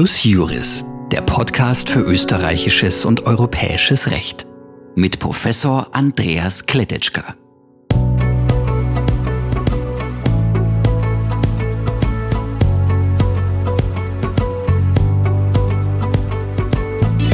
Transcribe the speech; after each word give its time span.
Plus 0.00 0.24
Juris, 0.24 0.82
der 1.12 1.20
Podcast 1.20 1.90
für 1.90 2.00
österreichisches 2.00 3.04
und 3.04 3.26
europäisches 3.26 4.10
Recht. 4.10 4.46
Mit 4.94 5.18
Professor 5.18 5.88
Andreas 5.92 6.64
Kletetschka. 6.64 7.34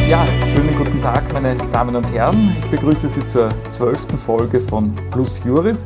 Ja, 0.09 0.27
schönen 0.53 0.77
guten 0.77 1.01
Tag, 1.01 1.33
meine 1.33 1.57
Damen 1.71 1.95
und 1.95 2.13
Herren. 2.13 2.57
Ich 2.59 2.67
begrüße 2.67 3.09
Sie 3.09 3.25
zur 3.27 3.49
zwölften 3.71 4.19
Folge 4.19 4.61
von 4.61 4.93
Plus 5.13 5.41
Juris. 5.45 5.85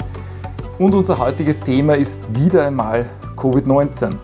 Und 0.78 0.94
unser 0.94 1.18
heutiges 1.18 1.60
Thema 1.60 1.94
ist 1.94 2.22
wieder 2.34 2.64
einmal 2.64 3.06
Covid-19. 3.36 4.16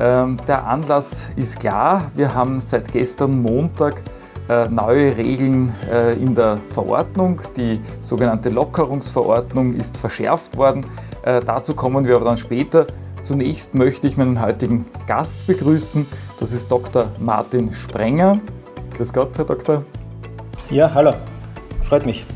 Ähm, 0.00 0.38
der 0.48 0.66
Anlass 0.66 1.28
ist 1.36 1.60
klar. 1.60 2.10
Wir 2.14 2.34
haben 2.34 2.60
seit 2.60 2.90
gestern 2.90 3.40
Montag 3.40 4.02
äh, 4.48 4.68
neue 4.68 5.16
Regeln 5.16 5.74
äh, 5.90 6.14
in 6.14 6.34
der 6.34 6.58
Verordnung. 6.66 7.40
Die 7.56 7.80
sogenannte 8.00 8.50
Lockerungsverordnung 8.50 9.74
ist 9.74 9.96
verschärft 9.96 10.56
worden. 10.56 10.84
Äh, 11.22 11.40
dazu 11.40 11.74
kommen 11.74 12.04
wir 12.04 12.16
aber 12.16 12.26
dann 12.26 12.36
später. 12.36 12.86
Zunächst 13.22 13.74
möchte 13.74 14.06
ich 14.06 14.16
meinen 14.16 14.42
heutigen 14.42 14.84
Gast 15.06 15.46
begrüßen. 15.46 16.06
Das 16.38 16.52
ist 16.52 16.70
Dr. 16.70 17.06
Martin 17.18 17.72
Sprenger. 17.72 18.38
Grüß 18.96 19.12
Gott, 19.12 19.38
Herr 19.38 19.46
Doktor. 19.46 19.84
Ja, 20.70 20.92
hallo. 20.92 21.12
Freut 21.84 22.04
mich. 22.04 22.26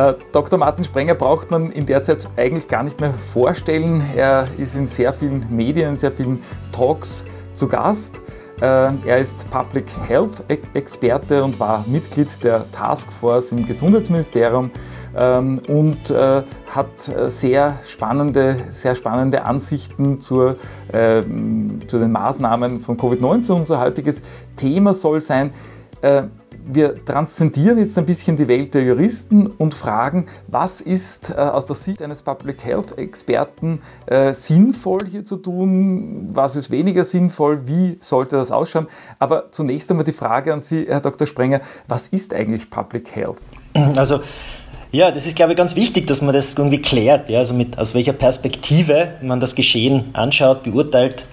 Äh, 0.00 0.14
Dr. 0.32 0.58
Martin 0.58 0.84
Sprenger 0.84 1.14
braucht 1.14 1.50
man 1.50 1.70
in 1.70 1.84
der 1.84 2.00
Zeit 2.02 2.28
eigentlich 2.36 2.68
gar 2.68 2.82
nicht 2.82 3.00
mehr 3.00 3.12
vorstellen. 3.12 4.02
Er 4.16 4.48
ist 4.56 4.74
in 4.74 4.86
sehr 4.86 5.12
vielen 5.12 5.46
Medien, 5.54 5.90
in 5.90 5.96
sehr 5.98 6.12
vielen 6.12 6.42
Talks 6.72 7.24
zu 7.52 7.68
Gast. 7.68 8.20
Äh, 8.62 8.92
er 9.04 9.18
ist 9.18 9.50
Public 9.50 9.84
Health 10.08 10.44
Experte 10.72 11.44
und 11.44 11.60
war 11.60 11.84
Mitglied 11.86 12.42
der 12.42 12.70
Taskforce 12.70 13.52
im 13.52 13.66
Gesundheitsministerium 13.66 14.70
ähm, 15.14 15.60
und 15.68 16.10
äh, 16.10 16.44
hat 16.74 17.02
sehr 17.26 17.78
spannende, 17.84 18.56
sehr 18.70 18.94
spannende 18.94 19.44
Ansichten 19.44 20.20
zur, 20.20 20.56
zu 20.92 21.98
den 21.98 22.12
Maßnahmen 22.12 22.80
von 22.80 22.96
Covid-19. 22.96 23.52
Unser 23.52 23.80
heutiges 23.80 24.22
Thema 24.56 24.94
soll 24.94 25.20
sein, 25.20 25.52
wir 26.74 27.04
transzendieren 27.04 27.78
jetzt 27.78 27.96
ein 27.98 28.06
bisschen 28.06 28.36
die 28.36 28.48
Welt 28.48 28.74
der 28.74 28.82
Juristen 28.82 29.46
und 29.46 29.74
fragen, 29.74 30.26
was 30.46 30.80
ist 30.80 31.30
äh, 31.30 31.34
aus 31.34 31.66
der 31.66 31.76
Sicht 31.76 32.02
eines 32.02 32.22
Public 32.22 32.64
Health 32.64 32.98
Experten 32.98 33.80
äh, 34.06 34.32
sinnvoll 34.32 35.06
hier 35.10 35.24
zu 35.24 35.36
tun, 35.36 36.28
was 36.30 36.56
ist 36.56 36.70
weniger 36.70 37.04
sinnvoll, 37.04 37.66
wie 37.66 37.96
sollte 38.00 38.36
das 38.36 38.50
ausschauen. 38.50 38.86
Aber 39.18 39.48
zunächst 39.50 39.90
einmal 39.90 40.04
die 40.04 40.12
Frage 40.12 40.52
an 40.52 40.60
Sie, 40.60 40.86
Herr 40.88 41.00
Dr. 41.00 41.26
Sprenger, 41.26 41.60
was 41.88 42.06
ist 42.08 42.34
eigentlich 42.34 42.70
Public 42.70 43.14
Health? 43.14 43.40
Also 43.96 44.20
ja, 44.92 45.12
das 45.12 45.26
ist, 45.26 45.36
glaube 45.36 45.52
ich, 45.52 45.58
ganz 45.58 45.76
wichtig, 45.76 46.08
dass 46.08 46.20
man 46.20 46.34
das 46.34 46.54
irgendwie 46.54 46.82
klärt, 46.82 47.28
ja, 47.28 47.38
also 47.38 47.54
mit, 47.54 47.78
aus 47.78 47.94
welcher 47.94 48.12
Perspektive 48.12 49.14
man 49.22 49.38
das 49.38 49.54
Geschehen 49.54 50.10
anschaut, 50.14 50.64
beurteilt. 50.64 51.26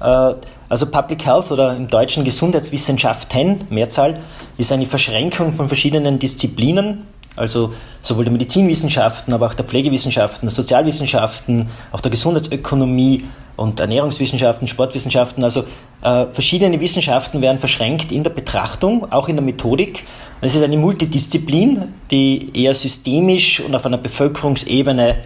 Äh, 0.00 0.34
also 0.70 0.86
Public 0.86 1.26
Health 1.26 1.50
oder 1.50 1.76
im 1.76 1.88
Deutschen 1.88 2.24
Gesundheitswissenschaften, 2.24 3.66
Mehrzahl, 3.70 4.20
ist 4.56 4.72
eine 4.72 4.86
Verschränkung 4.86 5.52
von 5.52 5.66
verschiedenen 5.68 6.18
Disziplinen, 6.18 7.02
also 7.34 7.74
sowohl 8.02 8.24
der 8.24 8.32
Medizinwissenschaften, 8.32 9.34
aber 9.34 9.46
auch 9.46 9.54
der 9.54 9.66
Pflegewissenschaften, 9.66 10.46
der 10.46 10.54
Sozialwissenschaften, 10.54 11.66
auch 11.90 12.00
der 12.00 12.12
Gesundheitsökonomie 12.12 13.24
und 13.56 13.80
Ernährungswissenschaften, 13.80 14.68
Sportwissenschaften. 14.68 15.42
Also 15.42 15.64
äh, 16.02 16.26
verschiedene 16.32 16.80
Wissenschaften 16.80 17.42
werden 17.42 17.58
verschränkt 17.58 18.12
in 18.12 18.22
der 18.22 18.30
Betrachtung, 18.30 19.10
auch 19.12 19.28
in 19.28 19.36
der 19.36 19.44
Methodik. 19.44 20.04
Es 20.40 20.54
ist 20.54 20.62
eine 20.62 20.76
Multidisziplin, 20.76 21.94
die 22.12 22.50
eher 22.54 22.76
systemisch 22.76 23.60
und 23.60 23.74
auf 23.74 23.84
einer 23.84 23.98
Bevölkerungsebene 23.98 25.16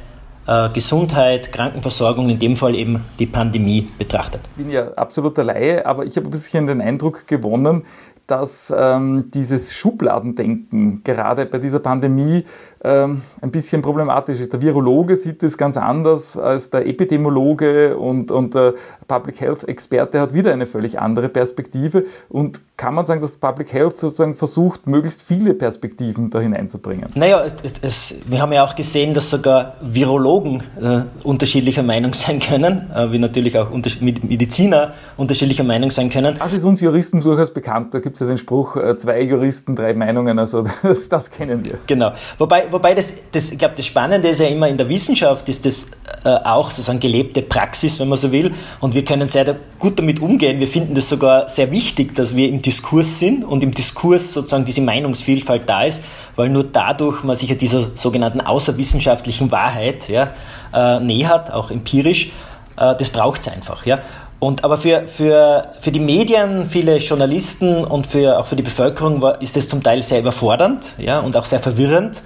Gesundheit, 0.74 1.52
Krankenversorgung, 1.52 2.28
in 2.28 2.38
dem 2.38 2.56
Fall 2.56 2.74
eben 2.74 3.04
die 3.18 3.26
Pandemie 3.26 3.88
betrachtet. 3.98 4.42
Ich 4.56 4.62
bin 4.62 4.70
ja 4.70 4.92
absoluter 4.92 5.42
Laie, 5.42 5.86
aber 5.86 6.04
ich 6.04 6.16
habe 6.16 6.26
ein 6.28 6.30
bisschen 6.30 6.66
den 6.66 6.80
Eindruck 6.80 7.26
gewonnen, 7.26 7.84
dass 8.26 8.74
ähm, 8.76 9.30
dieses 9.32 9.74
Schubladendenken 9.74 11.02
gerade 11.04 11.46
bei 11.46 11.58
dieser 11.58 11.80
Pandemie 11.80 12.44
ähm, 12.84 13.22
ein 13.40 13.50
bisschen 13.50 13.82
problematisch 13.82 14.40
ist. 14.40 14.52
Der 14.52 14.60
Virologe 14.60 15.16
sieht 15.16 15.42
es 15.42 15.56
ganz 15.56 15.76
anders 15.76 16.36
als 16.36 16.70
der 16.70 16.86
Epidemiologe 16.86 17.96
und, 17.96 18.30
und 18.30 18.54
der 18.54 18.74
Public 19.08 19.40
Health 19.40 19.64
Experte 19.64 20.20
hat 20.20 20.34
wieder 20.34 20.52
eine 20.52 20.66
völlig 20.66 21.00
andere 21.00 21.28
Perspektive. 21.28 22.04
Und 22.28 22.60
kann 22.76 22.94
man 22.94 23.06
sagen, 23.06 23.20
dass 23.20 23.38
Public 23.38 23.72
Health 23.72 23.96
sozusagen 23.96 24.34
versucht, 24.34 24.86
möglichst 24.86 25.22
viele 25.22 25.54
Perspektiven 25.54 26.28
da 26.28 26.40
hineinzubringen? 26.40 27.08
Naja, 27.14 27.42
es, 27.62 27.74
es, 27.80 28.20
wir 28.26 28.42
haben 28.42 28.52
ja 28.52 28.64
auch 28.64 28.74
gesehen, 28.74 29.14
dass 29.14 29.30
sogar 29.30 29.76
Virologen 29.80 30.62
äh, 30.80 31.02
unterschiedlicher 31.22 31.82
Meinung 31.82 32.12
sein 32.14 32.40
können, 32.40 32.90
äh, 32.94 33.10
wie 33.12 33.18
natürlich 33.18 33.58
auch 33.58 33.68
Mediziner 34.00 34.92
unterschiedlicher 35.16 35.64
Meinung 35.64 35.90
sein 35.90 36.10
können. 36.10 36.36
Das 36.38 36.52
ist 36.52 36.64
uns 36.64 36.80
Juristen 36.80 37.20
durchaus 37.20 37.52
bekannt. 37.52 37.94
Da 37.94 38.00
gibt 38.00 38.16
es 38.16 38.20
ja 38.20 38.26
den 38.26 38.38
Spruch, 38.38 38.76
äh, 38.76 38.96
zwei 38.96 39.22
Juristen, 39.22 39.74
drei 39.74 39.94
Meinungen. 39.94 40.38
Also 40.38 40.64
das, 40.82 41.08
das 41.08 41.30
kennen 41.30 41.64
wir. 41.64 41.78
Genau. 41.86 42.12
Wobei, 42.38 42.66
wobei 42.74 42.92
das, 42.94 43.14
das, 43.32 43.52
ich 43.52 43.58
glaube, 43.58 43.74
das 43.76 43.86
Spannende 43.86 44.28
ist 44.28 44.40
ja 44.40 44.48
immer 44.48 44.68
in 44.68 44.76
der 44.76 44.88
Wissenschaft, 44.88 45.48
ist 45.48 45.64
das 45.64 45.92
äh, 46.24 46.28
auch 46.28 46.70
sozusagen 46.70 47.00
gelebte 47.00 47.40
Praxis, 47.40 48.00
wenn 48.00 48.08
man 48.08 48.18
so 48.18 48.32
will. 48.32 48.52
Und 48.80 48.94
wir 48.94 49.04
können 49.04 49.28
sehr 49.28 49.56
gut 49.78 49.98
damit 49.98 50.20
umgehen. 50.20 50.58
Wir 50.60 50.68
finden 50.68 50.94
das 50.94 51.08
sogar 51.08 51.48
sehr 51.48 51.70
wichtig, 51.70 52.14
dass 52.16 52.34
wir 52.34 52.48
im 52.48 52.60
Diskurs 52.60 53.20
sind 53.20 53.44
und 53.44 53.62
im 53.62 53.72
Diskurs 53.72 54.32
sozusagen 54.32 54.64
diese 54.64 54.82
Meinungsvielfalt 54.82 55.68
da 55.68 55.84
ist, 55.84 56.02
weil 56.34 56.48
nur 56.48 56.64
dadurch 56.64 57.22
man 57.22 57.36
sich 57.36 57.48
ja 57.48 57.54
dieser 57.54 57.86
sogenannten 57.94 58.40
außerwissenschaftlichen 58.40 59.52
Wahrheit 59.52 60.08
ja, 60.08 60.34
äh, 60.74 61.00
nähert, 61.00 61.52
auch 61.52 61.70
empirisch. 61.70 62.32
Äh, 62.76 62.96
das 62.96 63.10
braucht 63.10 63.42
es 63.42 63.48
einfach. 63.48 63.86
Ja. 63.86 64.00
Und, 64.40 64.64
aber 64.64 64.76
für, 64.76 65.06
für, 65.06 65.68
für 65.80 65.92
die 65.92 66.00
Medien, 66.00 66.66
viele 66.66 66.96
Journalisten 66.96 67.84
und 67.84 68.06
für, 68.06 68.38
auch 68.38 68.46
für 68.46 68.56
die 68.56 68.62
Bevölkerung 68.62 69.22
war, 69.22 69.40
ist 69.40 69.56
das 69.56 69.68
zum 69.68 69.82
Teil 69.82 70.02
sehr 70.02 70.18
überfordernd 70.18 70.92
ja, 70.98 71.20
und 71.20 71.36
auch 71.36 71.44
sehr 71.44 71.60
verwirrend. 71.60 72.22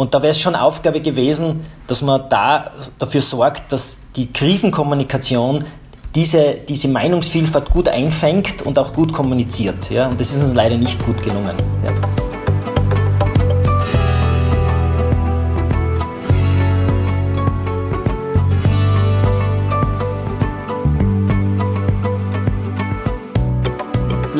Und 0.00 0.14
da 0.14 0.22
wäre 0.22 0.30
es 0.30 0.38
schon 0.40 0.54
Aufgabe 0.54 1.02
gewesen, 1.02 1.66
dass 1.86 2.00
man 2.00 2.22
da 2.30 2.70
dafür 2.98 3.20
sorgt, 3.20 3.70
dass 3.70 4.00
die 4.16 4.32
Krisenkommunikation 4.32 5.62
diese, 6.14 6.54
diese 6.66 6.88
Meinungsvielfalt 6.88 7.68
gut 7.68 7.86
einfängt 7.86 8.62
und 8.62 8.78
auch 8.78 8.94
gut 8.94 9.12
kommuniziert. 9.12 9.90
Ja? 9.90 10.06
Und 10.06 10.18
das 10.18 10.32
ist 10.32 10.42
uns 10.42 10.54
leider 10.54 10.78
nicht 10.78 11.04
gut 11.04 11.22
gelungen. 11.22 11.54
Ja. 11.84 12.19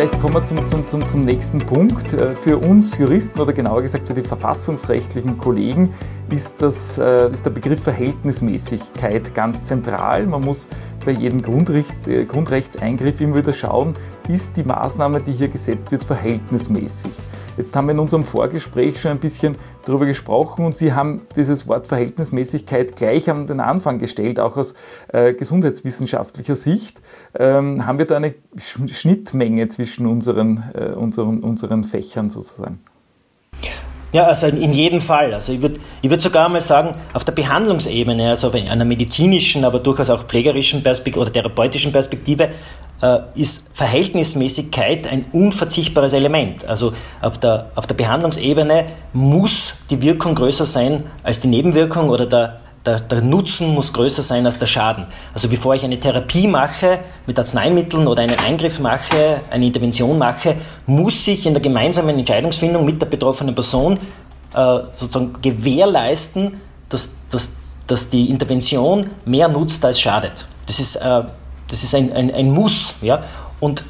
Vielleicht 0.00 0.22
kommen 0.22 0.32
wir 0.32 0.42
zum, 0.42 0.66
zum, 0.66 0.86
zum, 0.86 1.06
zum 1.06 1.24
nächsten 1.26 1.58
Punkt. 1.58 2.14
Äh, 2.14 2.34
für 2.34 2.56
uns 2.56 2.96
Juristen 2.96 3.38
oder 3.38 3.52
genauer 3.52 3.82
gesagt 3.82 4.06
für 4.06 4.14
die 4.14 4.22
verfassungsrechtlichen 4.22 5.36
Kollegen 5.36 5.92
ist, 6.30 6.62
das, 6.62 6.96
äh, 6.96 7.30
ist 7.30 7.44
der 7.44 7.50
Begriff 7.50 7.82
Verhältnismäßigkeit 7.82 9.34
ganz 9.34 9.64
zentral. 9.64 10.24
Man 10.24 10.42
muss 10.42 10.68
bei 11.04 11.10
jedem 11.12 11.42
Grundrecht, 11.42 12.08
äh, 12.08 12.24
Grundrechtseingriff 12.24 13.20
immer 13.20 13.36
wieder 13.36 13.52
schauen, 13.52 13.92
ist 14.26 14.56
die 14.56 14.64
Maßnahme, 14.64 15.20
die 15.20 15.32
hier 15.32 15.48
gesetzt 15.48 15.92
wird, 15.92 16.02
verhältnismäßig. 16.02 17.12
Jetzt 17.60 17.76
haben 17.76 17.88
wir 17.88 17.92
in 17.92 17.98
unserem 17.98 18.24
Vorgespräch 18.24 18.98
schon 18.98 19.10
ein 19.10 19.18
bisschen 19.18 19.54
darüber 19.84 20.06
gesprochen 20.06 20.64
und 20.64 20.78
Sie 20.78 20.94
haben 20.94 21.20
dieses 21.36 21.68
Wort 21.68 21.88
Verhältnismäßigkeit 21.88 22.96
gleich 22.96 23.28
an 23.28 23.46
den 23.46 23.60
Anfang 23.60 23.98
gestellt, 23.98 24.40
auch 24.40 24.56
aus 24.56 24.72
äh, 25.08 25.34
gesundheitswissenschaftlicher 25.34 26.56
Sicht. 26.56 27.02
Ähm, 27.38 27.84
haben 27.84 27.98
wir 27.98 28.06
da 28.06 28.16
eine 28.16 28.34
Schnittmenge 28.56 29.68
zwischen 29.68 30.06
unseren, 30.06 30.70
äh, 30.72 30.92
unseren, 30.92 31.40
unseren 31.40 31.84
Fächern 31.84 32.30
sozusagen? 32.30 32.80
Ja, 34.12 34.24
also 34.24 34.46
in 34.46 34.72
jedem 34.72 35.02
Fall. 35.02 35.34
Also 35.34 35.52
ich 35.52 35.60
würde 35.60 35.80
ich 36.00 36.08
würd 36.08 36.22
sogar 36.22 36.48
mal 36.48 36.62
sagen, 36.62 36.94
auf 37.12 37.24
der 37.24 37.32
Behandlungsebene, 37.32 38.30
also 38.30 38.48
auf 38.48 38.54
einer 38.54 38.86
medizinischen, 38.86 39.66
aber 39.66 39.80
durchaus 39.80 40.08
auch 40.08 40.24
pflegerischen 40.24 40.82
Perspektive 40.82 41.20
oder 41.20 41.32
therapeutischen 41.32 41.92
Perspektive, 41.92 42.48
ist 43.34 43.76
Verhältnismäßigkeit 43.76 45.06
ein 45.06 45.26
unverzichtbares 45.32 46.12
Element. 46.12 46.66
Also 46.66 46.92
auf 47.22 47.38
der, 47.38 47.70
auf 47.74 47.86
der 47.86 47.94
Behandlungsebene 47.94 48.84
muss 49.12 49.74
die 49.88 50.02
Wirkung 50.02 50.34
größer 50.34 50.66
sein 50.66 51.04
als 51.22 51.40
die 51.40 51.48
Nebenwirkung 51.48 52.10
oder 52.10 52.26
der 52.26 52.60
der, 52.84 53.00
der, 53.00 53.20
Nutzen 53.20 53.74
muss 53.74 53.92
größer 53.92 54.22
sein 54.22 54.46
als 54.46 54.58
der 54.58 54.66
Schaden. 54.66 55.06
Also 55.34 55.48
bevor 55.48 55.74
ich 55.74 55.84
eine 55.84 56.00
Therapie 56.00 56.46
mache 56.46 57.00
mit 57.26 57.38
Arzneimitteln 57.38 58.06
oder 58.06 58.22
einen 58.22 58.38
Eingriff 58.38 58.80
mache, 58.80 59.42
eine 59.50 59.66
Intervention 59.66 60.16
mache, 60.16 60.56
muss 60.86 61.26
ich 61.28 61.44
in 61.46 61.52
der 61.52 61.62
gemeinsamen 61.62 62.18
Entscheidungsfindung 62.18 62.84
mit 62.84 63.00
der 63.00 63.06
betroffenen 63.06 63.54
Person 63.54 63.98
äh, 64.54 64.78
sozusagen 64.94 65.42
gewährleisten, 65.42 66.60
dass, 66.88 67.16
dass, 67.30 67.56
dass 67.86 68.08
die 68.08 68.30
Intervention 68.30 69.10
mehr 69.26 69.48
nutzt 69.48 69.84
als 69.84 70.00
schadet. 70.00 70.46
Das 70.66 70.80
ist, 70.80 70.96
äh, 70.96 71.22
das 71.70 71.82
ist 71.82 71.94
ein, 71.94 72.12
ein, 72.12 72.32
ein 72.34 72.50
Muss. 72.50 72.94
Ja? 73.00 73.20
Und 73.60 73.84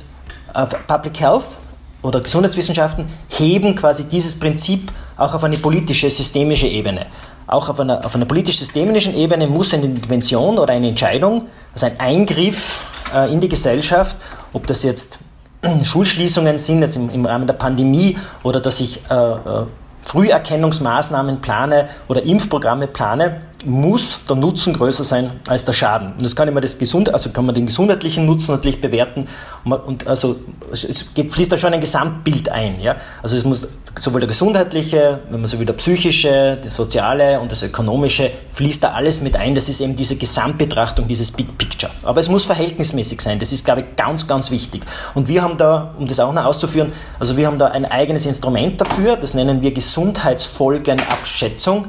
äh, 0.55 0.67
Public 0.87 1.21
Health 1.21 1.56
oder 2.03 2.21
Gesundheitswissenschaften 2.21 3.09
heben 3.29 3.75
quasi 3.75 4.05
dieses 4.05 4.38
Prinzip 4.38 4.91
auch 5.17 5.35
auf 5.35 5.44
eine 5.44 5.59
politische, 5.59 6.09
systemische 6.09 6.67
Ebene. 6.67 7.06
Auch 7.47 7.69
auf 7.69 7.81
einer, 7.81 8.05
auf 8.05 8.15
einer 8.15 8.27
politisch-systemischen 8.27 9.15
Ebene 9.17 9.47
muss 9.47 9.75
eine 9.75 9.87
Intervention 9.87 10.59
oder 10.59 10.73
eine 10.73 10.88
Entscheidung, 10.88 11.49
also 11.73 11.87
ein 11.87 11.99
Eingriff 11.99 12.85
äh, 13.15 13.32
in 13.32 13.41
die 13.41 13.49
Gesellschaft, 13.49 14.17
ob 14.53 14.67
das 14.67 14.82
jetzt 14.82 15.19
Schulschließungen 15.82 16.59
sind, 16.59 16.82
jetzt 16.82 16.97
im, 16.97 17.11
im 17.11 17.27
Rahmen 17.27 17.47
der 17.47 17.55
Pandemie, 17.55 18.17
oder 18.43 18.61
dass 18.61 18.81
ich 18.81 19.00
äh, 19.11 19.15
äh 19.15 19.67
Früherkennungsmaßnahmen 20.06 21.41
plane 21.41 21.88
oder 22.09 22.23
Impfprogramme 22.23 22.87
plane, 22.88 23.43
muss 23.64 24.20
der 24.28 24.36
Nutzen 24.36 24.72
größer 24.72 25.04
sein 25.04 25.32
als 25.46 25.64
der 25.64 25.72
Schaden. 25.72 26.12
Und 26.12 26.22
das 26.22 26.34
kann 26.34 26.48
immer 26.48 26.60
das 26.60 26.78
Gesund, 26.78 27.12
also 27.12 27.30
kann 27.30 27.46
man 27.46 27.54
den 27.54 27.66
gesundheitlichen 27.66 28.26
Nutzen 28.26 28.52
natürlich 28.52 28.80
bewerten. 28.80 29.28
Und, 29.64 30.06
also 30.06 30.36
es 30.72 31.04
fließt 31.14 31.52
da 31.52 31.58
schon 31.58 31.72
ein 31.72 31.80
Gesamtbild 31.80 32.48
ein. 32.48 32.80
Ja? 32.80 32.96
Also 33.22 33.36
es 33.36 33.44
muss 33.44 33.68
sowohl 33.98 34.20
der 34.20 34.28
gesundheitliche, 34.28 35.20
wenn 35.30 35.40
man 35.40 35.48
so 35.48 35.58
will, 35.58 35.66
der 35.66 35.74
psychische, 35.74 36.58
der 36.62 36.70
soziale 36.70 37.40
und 37.40 37.52
das 37.52 37.62
ökonomische 37.62 38.30
fließt 38.52 38.82
da 38.82 38.92
alles 38.92 39.20
mit 39.20 39.36
ein. 39.36 39.54
Das 39.54 39.68
ist 39.68 39.80
eben 39.80 39.96
diese 39.96 40.16
Gesamtbetrachtung, 40.16 41.08
dieses 41.08 41.30
Big 41.30 41.58
Picture. 41.58 41.92
Aber 42.02 42.20
es 42.20 42.28
muss 42.28 42.46
verhältnismäßig 42.46 43.20
sein. 43.20 43.38
Das 43.38 43.52
ist, 43.52 43.64
glaube 43.64 43.82
ich, 43.82 43.96
ganz, 43.96 44.26
ganz 44.26 44.50
wichtig. 44.50 44.82
Und 45.14 45.28
wir 45.28 45.42
haben 45.42 45.58
da, 45.58 45.94
um 45.98 46.06
das 46.06 46.20
auch 46.20 46.32
noch 46.32 46.44
auszuführen, 46.44 46.92
also 47.18 47.36
wir 47.36 47.46
haben 47.46 47.58
da 47.58 47.66
ein 47.68 47.84
eigenes 47.84 48.26
Instrument 48.26 48.80
dafür. 48.80 49.16
Das 49.16 49.34
nennen 49.34 49.60
wir 49.60 49.72
Gesundheitsfolgenabschätzung 49.72 51.88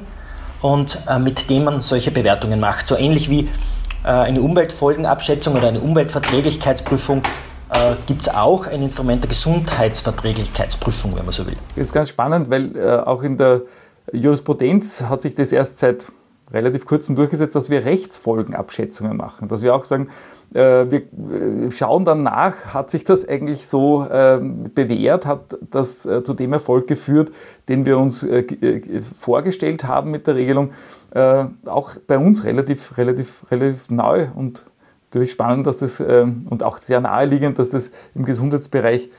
und 0.62 1.00
äh, 1.08 1.19
mit 1.19 1.50
dem 1.50 1.66
man 1.66 1.80
solche 1.81 2.12
Bewertungen 2.12 2.60
macht. 2.60 2.88
So 2.88 2.98
ähnlich 2.98 3.30
wie 3.30 3.50
äh, 4.04 4.08
eine 4.08 4.42
Umweltfolgenabschätzung 4.42 5.56
oder 5.56 5.68
eine 5.68 5.80
Umweltverträglichkeitsprüfung 5.80 7.22
äh, 7.72 7.96
gibt 8.06 8.22
es 8.24 8.30
auch 8.34 8.68
ein 8.68 8.81
Instrument 8.81 9.24
der 9.24 9.30
Gesundheitsverträglichkeitsprüfung, 9.30 11.16
wenn 11.16 11.25
man 11.25 11.31
so 11.31 11.46
will. 11.46 11.56
Das 11.75 11.86
ist 11.86 11.94
ganz 11.94 12.10
spannend, 12.10 12.50
weil 12.50 12.75
äh, 12.75 12.98
auch 12.98 13.24
in 13.24 13.38
der 13.38 13.62
Jurisprudenz 14.12 15.04
hat 15.04 15.22
sich 15.22 15.36
das 15.36 15.52
erst 15.52 15.80
seit 15.80 16.12
relativ 16.53 16.86
kurzem 16.86 17.15
durchgesetzt, 17.15 17.56
dass 17.56 17.69
wir 17.69 17.86
Rechtsfolgenabschätzungen 17.86 19.15
machen. 19.15 19.48
Dass 19.48 19.62
wir 19.62 19.75
auch 19.75 19.86
sagen, 19.86 20.09
äh, 20.53 20.86
wir 20.89 21.01
äh, 21.01 21.71
schauen 21.71 22.06
dann 22.06 22.24
nach, 22.24 22.74
hat 22.74 22.92
sich 22.92 23.03
das 23.03 23.27
eigentlich 23.27 23.68
so 23.68 24.06
ähm, 24.12 24.65
bewährt, 24.74 25.25
hat 25.25 25.57
das 25.69 26.06
äh, 26.06 26.24
zu 26.24 26.33
dem 26.33 26.53
Erfolg 26.53 26.88
geführt, 26.88 27.31
den 27.69 27.86
wir 27.86 27.98
uns 27.98 28.27
vorgestellt 29.15 29.86
haben 29.86 30.12
mit 30.12 30.27
der 30.27 30.36
Regelung, 30.36 30.71
auch 31.65 31.92
bei 32.07 32.18
uns 32.18 32.44
relativ, 32.44 32.97
relativ, 32.97 33.44
relativ 33.50 33.89
neu 33.89 34.27
und 34.36 34.65
natürlich 35.06 35.31
spannend, 35.31 35.68
dass 35.68 35.77
das 35.77 36.00
ähm, 36.00 36.45
und 36.50 36.63
auch 36.63 36.80
sehr 36.80 37.00
naheliegend, 37.00 37.59
dass 37.59 37.69
das 37.69 37.92
im 38.15 38.25
Gesundheitsbereich 38.25 39.09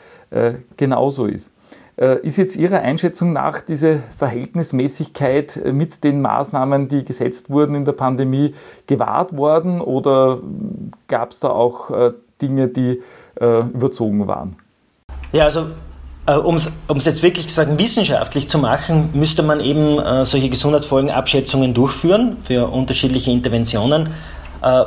genauso 0.77 1.27
ist. 1.27 1.51
Ist 1.97 2.39
jetzt 2.39 2.57
Ihrer 2.57 2.81
Einschätzung 2.81 3.35
nach 3.35 3.61
diese 3.61 4.01
Verhältnismäßigkeit 4.17 5.61
mit 5.73 6.03
den 6.03 6.23
Maßnahmen, 6.23 6.89
die 6.89 7.05
gesetzt 7.05 7.51
wurden 7.51 7.75
in 7.75 7.85
der 7.85 7.93
Pandemie, 7.93 8.55
gewahrt 8.87 9.37
worden 9.37 9.81
oder 9.81 10.41
gab 11.07 11.33
es 11.33 11.41
da 11.41 11.51
auch 11.51 11.91
äh, 11.91 12.13
Dinge, 12.41 12.69
die 12.69 13.03
äh, 13.41 13.61
überzogen 13.75 14.27
waren? 14.27 14.57
Ja, 15.33 15.45
also 15.45 15.67
äh, 16.27 16.37
um 16.37 16.57
es 16.57 16.71
jetzt 17.05 17.23
wirklich 17.23 17.53
sagen, 17.53 17.79
wissenschaftlich 17.79 18.49
zu 18.49 18.59
machen, 18.59 19.11
müsste 19.13 19.43
man 19.43 19.61
eben 19.61 19.99
äh, 19.99 20.25
solche 20.25 20.49
Gesundheitsfolgenabschätzungen 20.51 21.75
durchführen 21.75 22.37
für 22.41 22.69
unterschiedliche 22.69 23.31
Interventionen. 23.31 24.11
Äh, 24.63 24.85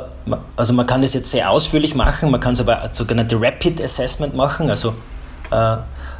also 0.56 0.72
man 0.72 0.86
kann 0.86 1.02
das 1.02 1.14
jetzt 1.14 1.30
sehr 1.30 1.50
ausführlich 1.50 1.94
machen, 1.94 2.30
man 2.30 2.40
kann 2.40 2.54
es 2.54 2.60
aber 2.60 2.88
sogenannte 2.92 3.40
Rapid 3.40 3.82
Assessment 3.82 4.34
machen, 4.34 4.70
also 4.70 4.94
äh, 5.50 5.76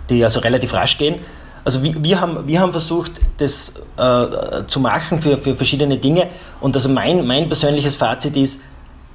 die 0.08 0.22
also 0.24 0.40
relativ 0.40 0.72
rasch 0.74 0.98
gehen. 0.98 1.16
Also 1.64 1.82
wir, 1.82 2.02
wir, 2.02 2.20
haben, 2.20 2.46
wir 2.46 2.60
haben 2.60 2.70
versucht, 2.70 3.12
das 3.38 3.82
äh, 3.96 4.66
zu 4.66 4.80
machen 4.80 5.20
für, 5.20 5.36
für 5.36 5.56
verschiedene 5.56 5.96
Dinge. 5.98 6.28
Und 6.60 6.76
also 6.76 6.88
mein, 6.88 7.26
mein 7.26 7.48
persönliches 7.48 7.96
Fazit 7.96 8.36
ist, 8.36 8.62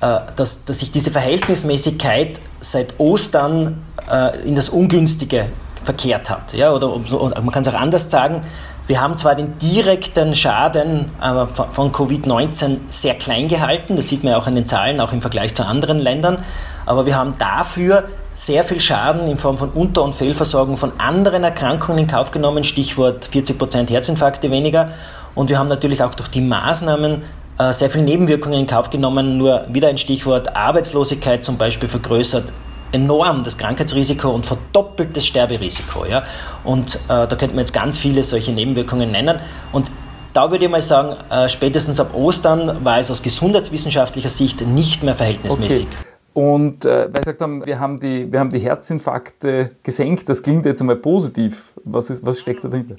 äh, 0.01 0.19
dass, 0.35 0.65
dass 0.65 0.79
sich 0.79 0.91
diese 0.91 1.11
Verhältnismäßigkeit 1.11 2.41
seit 2.59 2.99
Ostern 2.99 3.83
äh, 4.11 4.41
in 4.41 4.55
das 4.55 4.67
Ungünstige 4.69 5.45
verkehrt 5.83 6.29
hat. 6.29 6.53
Ja? 6.53 6.73
Oder 6.73 6.89
man 6.97 7.51
kann 7.51 7.61
es 7.61 7.67
auch 7.69 7.79
anders 7.79 8.11
sagen, 8.11 8.41
wir 8.87 8.99
haben 8.99 9.15
zwar 9.15 9.35
den 9.35 9.57
direkten 9.57 10.35
Schaden 10.35 11.11
äh, 11.21 11.45
von 11.45 11.91
Covid-19 11.91 12.77
sehr 12.89 13.15
klein 13.15 13.47
gehalten, 13.47 13.95
das 13.95 14.09
sieht 14.09 14.23
man 14.23 14.33
ja 14.33 14.39
auch 14.39 14.47
an 14.47 14.55
den 14.55 14.65
Zahlen, 14.65 14.99
auch 14.99 15.13
im 15.13 15.21
Vergleich 15.21 15.53
zu 15.53 15.65
anderen 15.65 15.99
Ländern, 15.99 16.43
aber 16.85 17.05
wir 17.05 17.15
haben 17.15 17.35
dafür 17.37 18.09
sehr 18.33 18.63
viel 18.63 18.79
Schaden 18.79 19.27
in 19.27 19.37
Form 19.37 19.57
von 19.57 19.69
Unter- 19.69 20.03
und 20.03 20.15
Fehlversorgung 20.15 20.77
von 20.77 20.93
anderen 20.99 21.43
Erkrankungen 21.43 21.99
in 21.99 22.07
Kauf 22.07 22.31
genommen, 22.31 22.63
Stichwort 22.63 23.27
40% 23.31 23.89
Herzinfarkte 23.89 24.51
weniger. 24.51 24.89
Und 25.35 25.49
wir 25.49 25.59
haben 25.59 25.67
natürlich 25.67 26.01
auch 26.03 26.15
durch 26.15 26.29
die 26.29 26.41
Maßnahmen 26.41 27.23
äh, 27.57 27.73
sehr 27.73 27.89
viele 27.89 28.03
Nebenwirkungen 28.03 28.59
in 28.59 28.67
Kauf 28.67 28.89
genommen. 28.89 29.37
Nur 29.37 29.65
wieder 29.69 29.89
ein 29.89 29.97
Stichwort 29.97 30.55
Arbeitslosigkeit 30.55 31.43
zum 31.43 31.57
Beispiel 31.57 31.89
vergrößert 31.89 32.45
enorm 32.93 33.43
das 33.43 33.57
Krankheitsrisiko 33.57 34.29
und 34.29 34.45
verdoppelt 34.45 35.15
das 35.15 35.25
Sterberisiko. 35.25 36.05
Ja? 36.05 36.23
Und 36.63 36.95
äh, 36.95 36.99
da 37.07 37.27
könnte 37.27 37.55
man 37.55 37.59
jetzt 37.59 37.73
ganz 37.73 37.99
viele 37.99 38.23
solche 38.23 38.51
Nebenwirkungen 38.51 39.11
nennen. 39.11 39.39
Und 39.71 39.91
da 40.33 40.51
würde 40.51 40.65
ich 40.65 40.71
mal 40.71 40.81
sagen, 40.81 41.15
äh, 41.29 41.49
spätestens 41.49 41.99
ab 41.99 42.13
Ostern 42.13 42.83
war 42.83 42.99
es 42.99 43.11
aus 43.11 43.21
gesundheitswissenschaftlicher 43.21 44.29
Sicht 44.29 44.61
nicht 44.61 45.03
mehr 45.03 45.15
verhältnismäßig. 45.15 45.87
Okay. 45.87 46.10
Und 46.33 46.85
äh, 46.85 47.09
weil 47.11 47.23
Sie 47.23 47.31
gesagt 47.31 47.41
haben, 47.41 47.65
wir 47.65 47.79
haben, 47.79 47.99
die, 47.99 48.31
wir 48.31 48.39
haben 48.39 48.49
die 48.49 48.59
Herzinfarkte 48.59 49.71
gesenkt, 49.83 50.29
das 50.29 50.41
klingt 50.41 50.65
jetzt 50.65 50.79
einmal 50.81 50.95
positiv. 50.95 51.73
Was, 51.83 52.09
ist, 52.09 52.25
was 52.25 52.39
steckt 52.39 52.63
da 52.63 52.69
dahinter? 52.69 52.95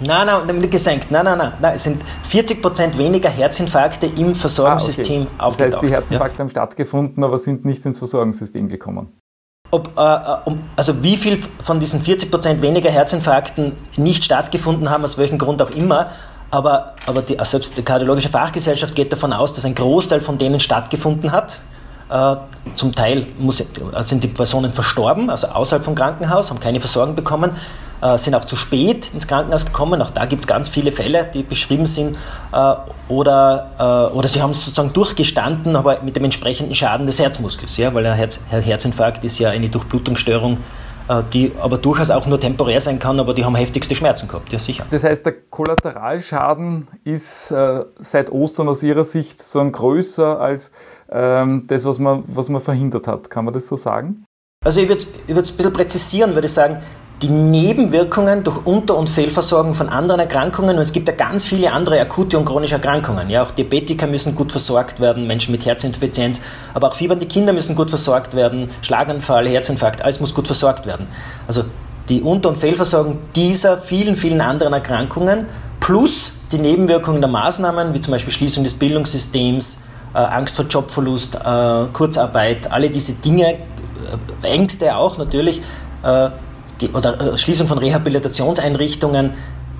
Nein, 0.00 0.26
nein, 0.26 0.58
nicht 0.58 0.70
gesenkt. 0.70 1.10
Nein, 1.10 1.24
nein, 1.24 1.38
nein, 1.38 1.52
nein. 1.60 1.74
Es 1.74 1.82
sind 1.82 2.00
40 2.28 2.62
Prozent 2.62 2.96
weniger 2.96 3.28
Herzinfarkte 3.28 4.06
im 4.06 4.34
Versorgungssystem 4.34 5.22
ah, 5.22 5.24
okay. 5.24 5.44
aufgetaucht. 5.44 5.58
Das 5.58 5.74
heißt, 5.74 5.82
die 5.82 5.94
Herzinfarkte 5.94 6.34
ja? 6.34 6.40
haben 6.40 6.48
stattgefunden, 6.50 7.24
aber 7.24 7.38
sind 7.38 7.64
nicht 7.64 7.84
ins 7.84 7.98
Versorgungssystem 7.98 8.68
gekommen. 8.68 9.12
Ob, 9.70 9.88
äh, 9.98 10.00
äh 10.00 10.56
also 10.76 11.02
wie 11.02 11.16
viel 11.16 11.38
von 11.62 11.80
diesen 11.80 12.00
40 12.00 12.30
Prozent 12.30 12.62
weniger 12.62 12.90
Herzinfarkten 12.90 13.72
nicht 13.96 14.24
stattgefunden 14.24 14.88
haben, 14.88 15.04
aus 15.04 15.18
welchem 15.18 15.36
Grund 15.36 15.60
auch 15.60 15.70
immer, 15.70 16.12
aber, 16.50 16.94
aber 17.06 17.20
die, 17.20 17.36
selbst 17.42 17.76
die 17.76 17.82
kardiologische 17.82 18.30
Fachgesellschaft 18.30 18.94
geht 18.94 19.12
davon 19.12 19.32
aus, 19.32 19.52
dass 19.52 19.64
ein 19.64 19.74
Großteil 19.74 20.20
von 20.20 20.38
denen 20.38 20.60
stattgefunden 20.60 21.32
hat. 21.32 21.58
Äh, 22.10 22.36
zum 22.74 22.94
Teil 22.94 23.26
muss, 23.38 23.62
sind 24.00 24.24
die 24.24 24.28
Personen 24.28 24.72
verstorben, 24.72 25.30
also 25.30 25.48
außerhalb 25.48 25.84
vom 25.84 25.94
Krankenhaus, 25.94 26.50
haben 26.50 26.60
keine 26.60 26.80
Versorgung 26.80 27.14
bekommen, 27.14 27.52
äh, 28.00 28.16
sind 28.18 28.34
auch 28.34 28.44
zu 28.44 28.56
spät 28.56 29.10
ins 29.12 29.26
Krankenhaus 29.26 29.66
gekommen. 29.66 30.00
Auch 30.00 30.10
da 30.10 30.24
gibt 30.26 30.42
es 30.42 30.46
ganz 30.46 30.68
viele 30.68 30.92
Fälle, 30.92 31.26
die 31.32 31.42
beschrieben 31.42 31.86
sind. 31.86 32.16
Äh, 32.52 32.74
oder, 33.08 34.10
oder 34.12 34.28
sie 34.28 34.42
haben 34.42 34.50
es 34.50 34.62
sozusagen 34.66 34.92
durchgestanden, 34.92 35.76
aber 35.76 36.02
mit 36.02 36.14
dem 36.14 36.24
entsprechenden 36.24 36.74
Schaden 36.74 37.06
des 37.06 37.18
Herzmuskels, 37.18 37.78
ja, 37.78 37.94
weil 37.94 38.04
ein 38.04 38.14
Herz, 38.14 38.42
Herzinfarkt 38.50 39.24
ist 39.24 39.38
ja 39.38 39.48
eine 39.48 39.70
Durchblutungsstörung 39.70 40.58
äh, 40.58 40.87
die 41.32 41.52
aber 41.60 41.78
durchaus 41.78 42.10
auch 42.10 42.26
nur 42.26 42.38
temporär 42.38 42.80
sein 42.80 42.98
kann, 42.98 43.18
aber 43.18 43.34
die 43.34 43.44
haben 43.44 43.54
heftigste 43.54 43.94
Schmerzen 43.94 44.28
gehabt, 44.28 44.52
ja 44.52 44.58
sicher. 44.58 44.86
Das 44.90 45.04
heißt, 45.04 45.24
der 45.24 45.32
Kollateralschaden 45.32 46.88
ist 47.04 47.50
äh, 47.50 47.84
seit 47.98 48.30
Ostern 48.30 48.68
aus 48.68 48.82
Ihrer 48.82 49.04
Sicht 49.04 49.42
so 49.42 49.60
ein 49.60 49.72
größer 49.72 50.40
als 50.40 50.70
ähm, 51.10 51.64
das, 51.66 51.84
was 51.84 51.98
man, 51.98 52.22
was 52.26 52.48
man 52.48 52.60
verhindert 52.60 53.06
hat. 53.08 53.30
Kann 53.30 53.44
man 53.44 53.54
das 53.54 53.66
so 53.66 53.76
sagen? 53.76 54.24
Also 54.64 54.80
ich 54.80 54.88
würde 54.88 55.02
es 55.02 55.50
ein 55.50 55.56
bisschen 55.56 55.72
präzisieren, 55.72 56.34
würde 56.34 56.46
ich 56.46 56.52
sagen, 56.52 56.82
die 57.22 57.28
Nebenwirkungen 57.28 58.44
durch 58.44 58.64
Unter- 58.64 58.96
und 58.96 59.08
Fehlversorgung 59.08 59.74
von 59.74 59.88
anderen 59.88 60.20
Erkrankungen. 60.20 60.76
Und 60.76 60.82
es 60.82 60.92
gibt 60.92 61.08
ja 61.08 61.14
ganz 61.14 61.44
viele 61.44 61.72
andere 61.72 62.00
akute 62.00 62.38
und 62.38 62.44
chronische 62.44 62.74
Erkrankungen. 62.74 63.28
Ja, 63.28 63.42
auch 63.42 63.50
Diabetiker 63.50 64.06
müssen 64.06 64.34
gut 64.34 64.52
versorgt 64.52 65.00
werden, 65.00 65.26
Menschen 65.26 65.52
mit 65.52 65.66
Herzinsuffizienz, 65.66 66.40
aber 66.74 66.88
auch 66.88 66.94
fiebernde 66.94 67.26
Kinder 67.26 67.52
müssen 67.52 67.74
gut 67.74 67.90
versorgt 67.90 68.34
werden, 68.34 68.70
Schlaganfall, 68.82 69.48
Herzinfarkt, 69.48 70.02
alles 70.02 70.20
muss 70.20 70.32
gut 70.32 70.46
versorgt 70.46 70.86
werden. 70.86 71.08
Also 71.48 71.64
die 72.08 72.22
Unter- 72.22 72.50
und 72.50 72.56
Fehlversorgung 72.56 73.18
dieser 73.34 73.78
vielen, 73.78 74.14
vielen 74.14 74.40
anderen 74.40 74.72
Erkrankungen 74.72 75.46
plus 75.80 76.32
die 76.52 76.58
Nebenwirkungen 76.58 77.20
der 77.20 77.30
Maßnahmen, 77.30 77.94
wie 77.94 78.00
zum 78.00 78.12
Beispiel 78.12 78.32
Schließung 78.32 78.64
des 78.64 78.74
Bildungssystems, 78.74 79.88
äh, 80.14 80.18
Angst 80.18 80.56
vor 80.56 80.66
Jobverlust, 80.66 81.34
äh, 81.34 81.84
Kurzarbeit, 81.92 82.70
alle 82.70 82.90
diese 82.90 83.12
Dinge, 83.14 83.54
äh, 83.54 84.46
Ängste 84.46 84.96
auch 84.96 85.18
natürlich, 85.18 85.60
äh, 86.02 86.30
oder 86.92 87.34
äh, 87.34 87.36
Schließung 87.36 87.66
von 87.66 87.78
Rehabilitationseinrichtungen, 87.78 89.34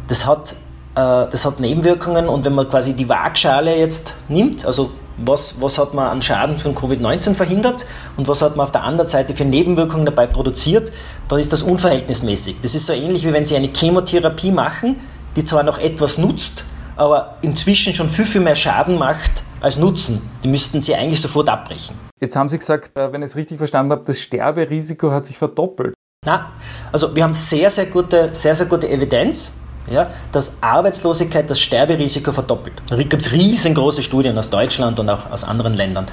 das 0.09 0.27
hat, 0.27 0.53
äh, 0.95 1.27
das 1.31 1.45
hat 1.45 1.61
Nebenwirkungen 1.61 2.29
und 2.29 2.45
wenn 2.45 2.55
man 2.55 2.69
quasi 2.69 2.95
die 2.95 3.09
Waagschale 3.09 3.77
jetzt 3.77 4.15
nimmt, 4.29 4.65
also 4.65 4.91
was, 5.19 5.61
was 5.61 5.79
hat 5.79 5.95
man 5.95 6.07
an 6.07 6.23
Schaden 6.23 6.59
von 6.59 6.75
Covid-19 6.75 7.35
verhindert 7.35 7.87
und 8.17 8.29
was 8.29 8.41
hat 8.41 8.57
man 8.57 8.65
auf 8.65 8.73
der 8.73 8.85
anderen 8.85 9.09
Seite 9.09 9.35
für 9.35 9.45
Nebenwirkungen 9.45 10.07
dabei 10.07 10.27
produziert, 10.27 10.93
dann 11.29 11.41
ist 11.41 11.53
das 11.53 11.63
unverhältnismäßig. 11.63 12.57
Das 12.63 12.75
ist 12.75 12.87
so 12.87 12.93
ähnlich 12.93 13.27
wie 13.27 13.33
wenn 13.33 13.45
Sie 13.45 13.57
eine 13.57 13.69
Chemotherapie 13.69 14.53
machen, 14.53 14.97
die 15.35 15.45
zwar 15.45 15.65
noch 15.65 15.79
etwas 15.79 16.19
nutzt, 16.19 16.65
aber 16.97 17.37
inzwischen 17.43 17.95
schon 17.95 18.09
viel, 18.09 18.25
viel 18.25 18.41
mehr 18.41 18.57
Schaden 18.57 18.99
macht 18.99 19.43
als 19.61 19.79
Nutzen. 19.79 20.21
Die 20.43 20.49
müssten 20.49 20.81
sie 20.81 20.95
eigentlich 20.95 21.21
sofort 21.21 21.49
abbrechen. 21.49 21.97
Jetzt 22.21 22.37
haben 22.37 22.49
Sie 22.49 22.59
gesagt, 22.59 22.97
äh, 22.97 23.13
wenn 23.13 23.23
ich 23.23 23.31
es 23.31 23.37
richtig 23.37 23.59
verstanden 23.59 23.93
habe, 23.93 24.03
das 24.05 24.21
Sterberisiko 24.21 25.11
hat 25.11 25.27
sich 25.27 25.39
verdoppelt. 25.39 25.95
Na, 26.27 26.53
also 26.93 27.15
wir 27.15 27.23
haben 27.25 27.33
sehr, 27.33 27.71
sehr 27.71 27.87
gute, 27.87 28.35
sehr, 28.35 28.55
sehr 28.55 28.67
gute 28.67 28.87
Evidenz, 28.87 29.61
ja, 29.89 30.11
dass 30.31 30.63
Arbeitslosigkeit 30.63 31.49
das 31.49 31.59
Sterberisiko 31.59 32.33
verdoppelt. 32.33 32.83
Da 32.89 32.97
gibt 32.97 33.15
es 33.15 33.33
riesengroße 33.33 34.03
Studien 34.03 34.37
aus 34.37 34.51
Deutschland 34.51 34.99
und 34.99 35.09
auch 35.09 35.31
aus 35.31 35.45
anderen 35.45 35.73
Ländern, 35.73 36.07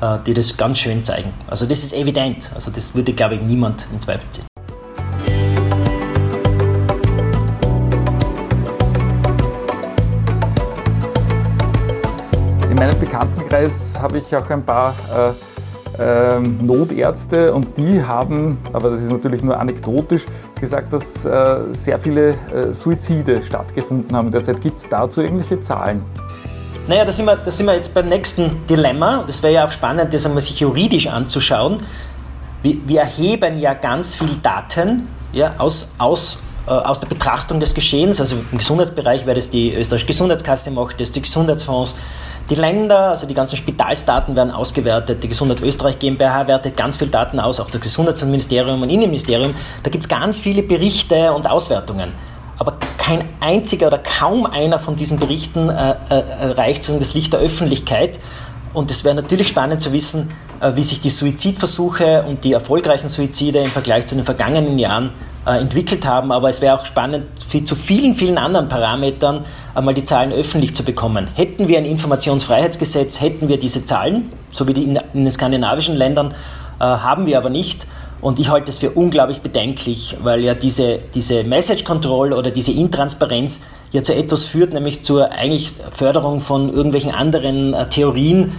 äh, 0.00 0.18
die 0.24 0.32
das 0.32 0.56
ganz 0.56 0.78
schön 0.78 1.04
zeigen. 1.04 1.34
Also 1.48 1.66
das 1.66 1.82
ist 1.82 1.92
evident. 1.92 2.50
Also 2.54 2.70
das 2.70 2.94
würde, 2.94 3.12
glaube 3.12 3.34
ich, 3.34 3.42
niemand 3.42 3.84
in 3.92 4.00
Zweifel 4.00 4.26
ziehen. 4.30 4.46
In 12.70 12.76
meinem 12.76 12.98
Bekanntenkreis 12.98 13.98
habe 14.00 14.16
ich 14.16 14.34
auch 14.34 14.48
ein 14.48 14.64
paar 14.64 14.94
äh, 15.12 15.47
ähm, 15.98 16.64
Notärzte 16.64 17.52
und 17.52 17.76
die 17.76 18.02
haben, 18.02 18.58
aber 18.72 18.90
das 18.90 19.00
ist 19.00 19.10
natürlich 19.10 19.42
nur 19.42 19.58
anekdotisch, 19.58 20.26
gesagt, 20.60 20.92
dass 20.92 21.24
äh, 21.24 21.60
sehr 21.70 21.98
viele 21.98 22.30
äh, 22.30 22.72
Suizide 22.72 23.42
stattgefunden 23.42 24.16
haben. 24.16 24.30
Derzeit 24.30 24.60
gibt 24.60 24.78
es 24.78 24.88
dazu 24.88 25.22
irgendwelche 25.22 25.60
Zahlen? 25.60 26.02
Naja, 26.86 27.04
da 27.04 27.12
sind, 27.12 27.26
wir, 27.26 27.36
da 27.36 27.50
sind 27.50 27.66
wir 27.66 27.74
jetzt 27.74 27.92
beim 27.92 28.06
nächsten 28.06 28.66
Dilemma. 28.66 29.24
Das 29.26 29.42
wäre 29.42 29.52
ja 29.52 29.66
auch 29.66 29.70
spannend, 29.70 30.14
das 30.14 30.24
einmal 30.24 30.40
sich 30.40 30.58
juridisch 30.58 31.06
anzuschauen. 31.06 31.82
Wir, 32.62 32.76
wir 32.86 33.00
erheben 33.00 33.58
ja 33.58 33.74
ganz 33.74 34.14
viel 34.14 34.36
Daten 34.42 35.06
ja, 35.32 35.54
aus, 35.58 35.94
aus, 35.98 36.42
äh, 36.66 36.70
aus 36.70 37.00
der 37.00 37.08
Betrachtung 37.08 37.60
des 37.60 37.74
Geschehens. 37.74 38.22
Also 38.22 38.36
im 38.50 38.56
Gesundheitsbereich, 38.56 39.26
weil 39.26 39.34
das 39.34 39.50
die 39.50 39.74
österreichische 39.74 40.06
Gesundheitskasse 40.06 40.70
macht, 40.70 40.98
das 40.98 41.12
die 41.12 41.20
Gesundheitsfonds, 41.20 41.98
die 42.50 42.54
Länder, 42.54 43.10
also 43.10 43.26
die 43.26 43.34
ganzen 43.34 43.56
Spitalsdaten 43.56 44.34
werden 44.34 44.50
ausgewertet, 44.50 45.22
die 45.22 45.28
Gesundheit 45.28 45.60
Österreich 45.60 45.98
GmbH 45.98 46.46
wertet 46.46 46.76
ganz 46.76 46.96
viele 46.96 47.10
Daten 47.10 47.40
aus, 47.40 47.60
auch 47.60 47.70
das 47.70 47.80
Gesundheitsministerium 47.80 48.80
und 48.80 48.88
Innenministerium. 48.88 49.54
Da 49.82 49.90
gibt 49.90 50.04
es 50.04 50.08
ganz 50.08 50.38
viele 50.40 50.62
Berichte 50.62 51.32
und 51.32 51.48
Auswertungen. 51.48 52.12
Aber 52.58 52.76
kein 52.96 53.28
einziger 53.40 53.86
oder 53.86 53.98
kaum 53.98 54.46
einer 54.46 54.78
von 54.78 54.96
diesen 54.96 55.18
Berichten 55.18 55.68
äh, 55.68 55.94
äh, 56.10 56.22
erreicht 56.40 56.88
das 56.88 57.14
Licht 57.14 57.32
der 57.32 57.40
Öffentlichkeit. 57.40 58.18
Und 58.72 58.90
es 58.90 59.04
wäre 59.04 59.14
natürlich 59.14 59.48
spannend 59.48 59.80
zu 59.80 59.92
wissen, 59.92 60.32
äh, 60.60 60.72
wie 60.74 60.82
sich 60.82 61.00
die 61.00 61.10
Suizidversuche 61.10 62.24
und 62.26 62.44
die 62.44 62.52
erfolgreichen 62.52 63.08
Suizide 63.08 63.60
im 63.60 63.70
Vergleich 63.70 64.06
zu 64.06 64.16
den 64.16 64.24
vergangenen 64.24 64.78
Jahren 64.78 65.12
äh, 65.48 65.60
entwickelt 65.60 66.04
haben. 66.04 66.30
Aber 66.30 66.50
es 66.50 66.60
wäre 66.60 66.78
auch 66.78 66.84
spannend, 66.84 67.24
zu 67.64 67.74
vielen, 67.74 68.14
vielen 68.14 68.36
anderen 68.36 68.68
Parametern 68.68 69.46
einmal 69.74 69.94
die 69.94 70.04
Zahlen 70.04 70.30
öffentlich 70.30 70.74
zu 70.74 70.84
bekommen. 70.84 71.26
Hätten 71.34 71.68
wir 71.68 71.78
ein 71.78 71.86
Informationsfreiheitsgesetz, 71.86 73.20
hätten 73.22 73.48
wir 73.48 73.58
diese 73.58 73.84
Zahlen, 73.86 74.30
so 74.50 74.68
wie 74.68 74.74
die 74.74 74.84
in, 74.84 75.00
den 75.14 75.30
skandinavischen 75.30 75.96
Ländern, 75.96 76.32
äh, 76.78 76.84
haben 76.84 77.24
wir 77.24 77.38
aber 77.38 77.48
nicht. 77.48 77.86
Und 78.20 78.38
ich 78.38 78.50
halte 78.50 78.70
es 78.70 78.78
für 78.78 78.90
unglaublich 78.90 79.40
bedenklich, 79.40 80.18
weil 80.22 80.40
ja 80.40 80.52
diese, 80.52 80.98
diese 81.14 81.44
Message 81.44 81.84
Control 81.84 82.34
oder 82.34 82.50
diese 82.50 82.72
Intransparenz 82.72 83.62
ja 83.92 84.02
zu 84.02 84.14
etwas 84.14 84.44
führt, 84.44 84.74
nämlich 84.74 85.02
zur 85.02 85.32
eigentlich 85.32 85.72
Förderung 85.92 86.40
von 86.40 86.70
irgendwelchen 86.70 87.12
anderen 87.12 87.72
äh, 87.72 87.88
Theorien 87.88 88.52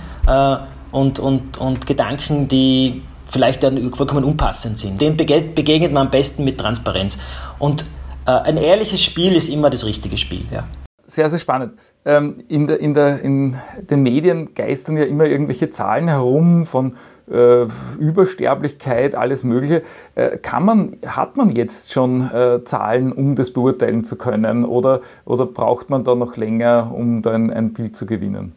und, 0.92 1.18
und, 1.18 1.58
und 1.58 1.88
Gedanken, 1.88 2.48
die 2.48 3.02
vielleicht 3.32 3.64
dann 3.64 3.94
vollkommen 3.94 4.24
unpassend 4.24 4.78
sind. 4.78 5.00
Den 5.02 5.18
begegnet 5.18 5.92
man 5.92 6.08
am 6.08 6.12
besten 6.12 6.44
mit 6.44 6.60
Transparenz. 6.60 7.18
Und 7.58 7.86
äh, 8.26 8.32
ein 8.32 8.58
ehrliches 8.58 9.04
Spiel 9.04 9.36
ist 9.36 9.50
immer 9.50 9.70
das 9.70 9.86
richtige 9.86 10.18
Spiel. 10.18 10.46
Ja. 10.52 10.66
Sehr, 11.06 11.28
sehr 11.30 11.40
spannend. 11.40 11.74
Ähm, 12.06 12.44
in, 12.50 12.68
der, 12.68 12.80
in, 12.80 12.94
der, 12.94 13.20
in 13.22 13.56
den 13.90 14.04
Medien 14.04 14.54
geistern 14.54 14.96
ja 14.96 15.06
immer 15.06 15.26
irgendwelche 15.26 15.72
Zahlen 15.72 16.08
herum 16.08 16.68
von 16.68 16.96
äh, 17.32 17.66
Übersterblichkeit, 18.00 19.16
alles 19.16 19.44
Mögliche. 19.44 19.82
Äh, 20.14 20.38
kann 20.38 20.66
man, 20.66 20.98
hat 21.06 21.36
man 21.36 21.50
jetzt 21.50 21.92
schon 21.92 22.30
äh, 22.32 22.64
Zahlen, 22.64 23.12
um 23.12 23.36
das 23.36 23.52
beurteilen 23.52 24.04
zu 24.04 24.18
können 24.18 24.66
oder, 24.66 25.02
oder 25.26 25.48
braucht 25.48 25.90
man 25.90 26.04
da 26.04 26.14
noch 26.14 26.38
länger, 26.38 26.92
um 26.94 27.24
da 27.24 27.32
ein, 27.32 27.52
ein 27.52 27.74
Bild 27.74 27.96
zu 27.96 28.06
gewinnen? 28.06 28.56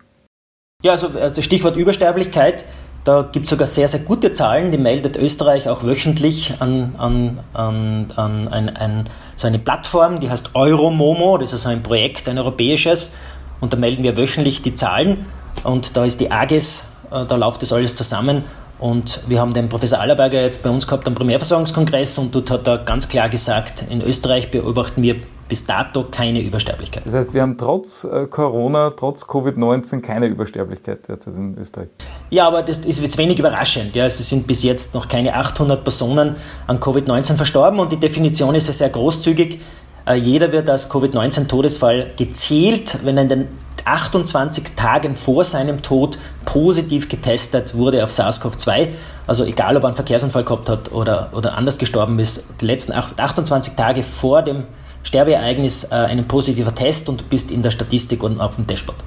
Ja, 0.82 0.92
also 0.92 1.08
das 1.08 1.22
also 1.22 1.42
Stichwort 1.42 1.76
Übersterblichkeit 1.76 2.64
da 3.04 3.22
gibt 3.22 3.44
es 3.44 3.50
sogar 3.50 3.66
sehr, 3.66 3.88
sehr 3.88 4.00
gute 4.00 4.32
Zahlen, 4.32 4.70
die 4.70 4.78
meldet 4.78 5.16
Österreich 5.16 5.68
auch 5.68 5.82
wöchentlich 5.82 6.54
an, 6.60 6.94
an, 6.98 7.40
an, 7.52 8.12
an 8.14 8.48
ein, 8.48 8.68
ein, 8.76 9.08
so 9.36 9.46
eine 9.48 9.58
Plattform, 9.58 10.20
die 10.20 10.30
heißt 10.30 10.54
Euromomo, 10.54 11.38
das 11.38 11.52
ist 11.52 11.66
ein 11.66 11.82
Projekt, 11.82 12.28
ein 12.28 12.38
europäisches, 12.38 13.16
und 13.60 13.72
da 13.72 13.76
melden 13.76 14.02
wir 14.02 14.16
wöchentlich 14.16 14.62
die 14.62 14.74
Zahlen. 14.74 15.26
Und 15.64 15.96
da 15.96 16.04
ist 16.04 16.20
die 16.20 16.30
AGES, 16.30 16.90
äh, 17.12 17.24
da 17.24 17.36
läuft 17.36 17.62
das 17.62 17.72
alles 17.72 17.94
zusammen 17.94 18.44
und 18.82 19.20
wir 19.28 19.40
haben 19.40 19.52
den 19.52 19.68
Professor 19.68 20.00
Allerberger 20.00 20.42
jetzt 20.42 20.64
bei 20.64 20.68
uns 20.68 20.88
gehabt 20.88 21.06
am 21.06 21.14
Primärversorgungskongress 21.14 22.18
und 22.18 22.34
dort 22.34 22.50
hat 22.50 22.66
er 22.66 22.78
ganz 22.78 23.08
klar 23.08 23.28
gesagt, 23.28 23.84
in 23.88 24.02
Österreich 24.02 24.50
beobachten 24.50 25.02
wir 25.02 25.16
bis 25.48 25.64
dato 25.64 26.06
keine 26.10 26.40
Übersterblichkeit. 26.40 27.06
Das 27.06 27.14
heißt, 27.14 27.32
wir 27.32 27.42
haben 27.42 27.56
trotz 27.56 28.02
äh, 28.02 28.26
Corona, 28.26 28.90
trotz 28.90 29.22
Covid-19 29.22 30.00
keine 30.00 30.26
Übersterblichkeit 30.26 31.06
derzeit 31.06 31.32
in 31.34 31.56
Österreich. 31.56 31.90
Ja, 32.30 32.48
aber 32.48 32.62
das 32.62 32.78
ist 32.78 33.00
jetzt 33.00 33.18
wenig 33.18 33.38
überraschend. 33.38 33.94
Ja, 33.94 34.06
es 34.06 34.18
sind 34.28 34.48
bis 34.48 34.64
jetzt 34.64 34.94
noch 34.94 35.06
keine 35.06 35.36
800 35.36 35.84
Personen 35.84 36.34
an 36.66 36.80
Covid-19 36.80 37.36
verstorben 37.36 37.78
und 37.78 37.92
die 37.92 38.00
Definition 38.00 38.56
ist 38.56 38.66
ja 38.66 38.72
sehr 38.72 38.90
großzügig. 38.90 39.60
Äh, 40.06 40.14
jeder 40.14 40.50
wird 40.50 40.68
als 40.68 40.90
Covid-19-Todesfall 40.90 42.14
gezählt, 42.16 42.98
wenn 43.04 43.16
er 43.16 43.22
in 43.22 43.28
den 43.28 43.48
28 43.84 44.76
Tagen 44.76 45.14
vor 45.14 45.44
seinem 45.44 45.82
Tod 45.82 46.18
positiv 46.44 47.08
getestet 47.08 47.74
wurde 47.74 48.02
auf 48.04 48.10
SARS-CoV-2. 48.10 48.88
Also 49.26 49.44
egal, 49.44 49.76
ob 49.76 49.84
er 49.84 49.88
einen 49.88 49.96
Verkehrsunfall 49.96 50.44
gehabt 50.44 50.68
hat 50.68 50.92
oder, 50.92 51.30
oder 51.32 51.56
anders 51.56 51.78
gestorben 51.78 52.18
ist, 52.18 52.44
die 52.60 52.66
letzten 52.66 52.92
28 52.92 53.74
Tage 53.74 54.02
vor 54.02 54.42
dem 54.42 54.64
Sterbeereignis 55.02 55.84
äh, 55.84 55.94
einen 55.94 56.26
positiver 56.26 56.74
Test 56.74 57.08
und 57.08 57.28
bist 57.28 57.50
in 57.50 57.62
der 57.62 57.70
Statistik 57.70 58.22
und 58.22 58.40
auf 58.40 58.56
dem 58.56 58.66
Dashboard. 58.66 58.98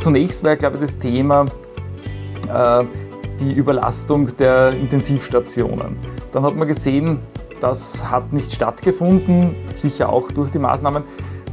Zunächst 0.00 0.44
war, 0.44 0.54
glaube 0.54 0.76
ich, 0.76 0.82
das 0.82 0.98
Thema 0.98 1.46
äh, 2.48 2.84
die 3.40 3.52
Überlastung 3.52 4.36
der 4.36 4.70
Intensivstationen. 4.72 5.96
Dann 6.32 6.42
hat 6.42 6.56
man 6.56 6.66
gesehen, 6.66 7.20
das 7.60 8.10
hat 8.10 8.32
nicht 8.32 8.52
stattgefunden, 8.52 9.54
sicher 9.74 10.10
auch 10.10 10.30
durch 10.30 10.50
die 10.50 10.58
Maßnahmen. 10.58 11.02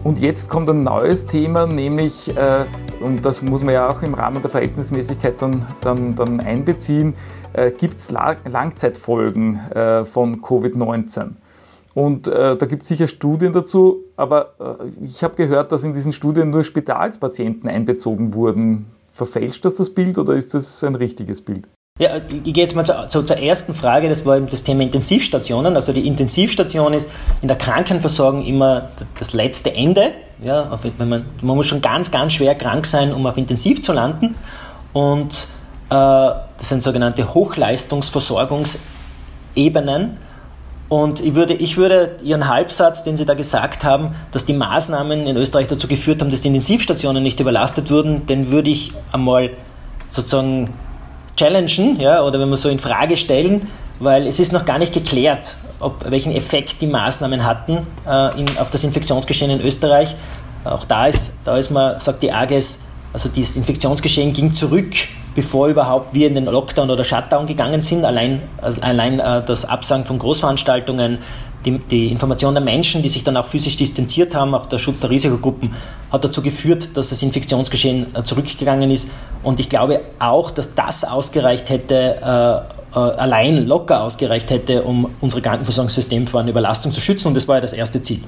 Und 0.03 0.19
jetzt 0.19 0.49
kommt 0.49 0.69
ein 0.69 0.83
neues 0.83 1.25
Thema, 1.27 1.65
nämlich, 1.65 2.35
äh, 2.35 2.65
und 2.99 3.25
das 3.25 3.41
muss 3.41 3.63
man 3.63 3.73
ja 3.73 3.89
auch 3.89 4.01
im 4.01 4.13
Rahmen 4.13 4.41
der 4.41 4.51
Verhältnismäßigkeit 4.51 5.41
dann, 5.41 5.65
dann, 5.79 6.15
dann 6.15 6.41
einbeziehen, 6.41 7.13
äh, 7.53 7.71
gibt 7.71 7.99
es 7.99 8.11
La 8.11 8.35
Langzeitfolgen 8.43 9.59
äh, 9.71 10.03
von 10.03 10.41
Covid-19. 10.41 11.31
Und 11.93 12.27
äh, 12.27 12.57
da 12.57 12.65
gibt 12.65 12.81
es 12.81 12.89
sicher 12.89 13.07
Studien 13.07 13.53
dazu, 13.53 14.03
aber 14.17 14.55
äh, 14.59 15.05
ich 15.05 15.23
habe 15.23 15.35
gehört, 15.35 15.71
dass 15.71 15.83
in 15.83 15.93
diesen 15.93 16.11
Studien 16.11 16.49
nur 16.49 16.63
Spitalspatienten 16.63 17.69
einbezogen 17.69 18.33
wurden. 18.33 18.87
Verfälscht 19.13 19.63
das 19.63 19.75
das 19.75 19.91
Bild 19.91 20.17
oder 20.17 20.33
ist 20.33 20.55
das 20.55 20.83
ein 20.83 20.95
richtiges 20.95 21.43
Bild? 21.43 21.67
Ja, 21.99 22.17
ich 22.17 22.51
gehe 22.51 22.63
jetzt 22.63 22.75
mal 22.75 22.83
zur, 22.83 23.07
zur, 23.07 23.23
zur, 23.23 23.37
ersten 23.37 23.75
Frage, 23.75 24.09
das 24.09 24.25
war 24.25 24.37
eben 24.37 24.47
das 24.47 24.63
Thema 24.63 24.81
Intensivstationen. 24.81 25.75
Also 25.75 25.93
die 25.93 26.07
Intensivstation 26.07 26.95
ist 26.95 27.11
in 27.43 27.47
der 27.47 27.57
Krankenversorgung 27.57 28.43
immer 28.43 28.89
das 29.19 29.33
letzte 29.33 29.71
Ende. 29.71 30.09
Ja, 30.43 30.79
wenn 30.97 31.07
man, 31.07 31.25
man 31.43 31.55
muss 31.55 31.67
schon 31.67 31.81
ganz, 31.81 32.09
ganz 32.09 32.33
schwer 32.33 32.55
krank 32.55 32.87
sein, 32.87 33.13
um 33.13 33.27
auf 33.27 33.37
Intensiv 33.37 33.83
zu 33.83 33.93
landen. 33.93 34.33
Und 34.91 35.45
äh, 35.91 35.93
das 35.93 36.47
sind 36.57 36.81
sogenannte 36.81 37.35
Hochleistungsversorgungsebenen. 37.35 40.17
Und 40.93 41.21
ich 41.21 41.33
würde, 41.33 41.55
ich 41.55 41.75
würde 41.75 42.17
Ihren 42.21 42.47
Halbsatz, 42.47 43.03
den 43.03 43.17
Sie 43.17 43.25
da 43.25 43.33
gesagt 43.33 43.83
haben, 43.83 44.13
dass 44.29 44.45
die 44.45 44.53
Maßnahmen 44.53 45.25
in 45.25 45.35
Österreich 45.37 45.65
dazu 45.65 45.87
geführt 45.87 46.21
haben, 46.21 46.29
dass 46.29 46.41
die 46.41 46.49
Intensivstationen 46.49 47.23
nicht 47.23 47.39
überlastet 47.39 47.89
wurden, 47.89 48.27
den 48.27 48.51
würde 48.51 48.69
ich 48.69 48.91
einmal 49.11 49.49
sozusagen 50.07 50.69
challengen 51.35 51.99
ja, 51.99 52.21
oder 52.21 52.39
wenn 52.39 52.47
wir 52.47 52.57
so 52.57 52.69
in 52.69 52.77
Frage 52.77 53.17
stellen, 53.17 53.67
weil 53.97 54.27
es 54.27 54.39
ist 54.39 54.53
noch 54.53 54.65
gar 54.65 54.77
nicht 54.77 54.93
geklärt, 54.93 55.55
ob, 55.79 56.11
welchen 56.11 56.31
Effekt 56.31 56.79
die 56.79 56.85
Maßnahmen 56.85 57.43
hatten 57.43 57.87
äh, 58.07 58.39
in, 58.39 58.45
auf 58.59 58.69
das 58.69 58.83
Infektionsgeschehen 58.83 59.49
in 59.49 59.61
Österreich. 59.61 60.15
Auch 60.63 60.85
da 60.85 61.07
ist, 61.07 61.39
da 61.43 61.57
ist 61.57 61.71
man, 61.71 61.99
sagt 62.01 62.21
die 62.21 62.31
AGES, 62.31 62.83
also 63.13 63.29
das 63.35 63.55
Infektionsgeschehen 63.55 64.31
ging 64.31 64.53
zurück, 64.53 64.93
bevor 65.35 65.67
überhaupt 65.67 66.13
wir 66.13 66.27
in 66.27 66.35
den 66.35 66.45
Lockdown 66.45 66.89
oder 66.89 67.03
Shutdown 67.03 67.45
gegangen 67.45 67.81
sind. 67.81 68.05
Allein, 68.05 68.41
also 68.61 68.81
allein 68.81 69.19
äh, 69.19 69.43
das 69.45 69.65
Absagen 69.65 70.05
von 70.05 70.19
Großveranstaltungen, 70.19 71.19
die, 71.65 71.79
die, 71.79 72.11
Information 72.11 72.53
der 72.53 72.63
Menschen, 72.63 73.01
die 73.01 73.09
sich 73.09 73.23
dann 73.23 73.37
auch 73.37 73.45
physisch 73.45 73.77
distanziert 73.77 74.35
haben, 74.35 74.53
auch 74.53 74.65
der 74.65 74.79
Schutz 74.79 74.99
der 74.99 75.09
Risikogruppen, 75.09 75.73
hat 76.11 76.23
dazu 76.23 76.41
geführt, 76.41 76.95
dass 76.97 77.09
das 77.09 77.23
Infektionsgeschehen 77.23 78.15
äh, 78.15 78.23
zurückgegangen 78.23 78.91
ist. 78.91 79.09
Und 79.43 79.59
ich 79.59 79.69
glaube 79.69 80.01
auch, 80.19 80.51
dass 80.51 80.75
das 80.75 81.03
ausgereicht 81.03 81.69
hätte, 81.69 82.17
äh, 82.21 82.73
äh, 82.95 82.99
allein 82.99 83.65
locker 83.65 84.01
ausgereicht 84.01 84.51
hätte, 84.51 84.83
um 84.83 85.09
unser 85.21 85.41
Krankenversorgungssystem 85.41 86.27
vor 86.27 86.41
einer 86.41 86.49
Überlastung 86.49 86.91
zu 86.91 87.01
schützen. 87.01 87.29
Und 87.29 87.33
das 87.35 87.47
war 87.47 87.55
ja 87.55 87.61
das 87.61 87.73
erste 87.73 88.01
Ziel. 88.01 88.21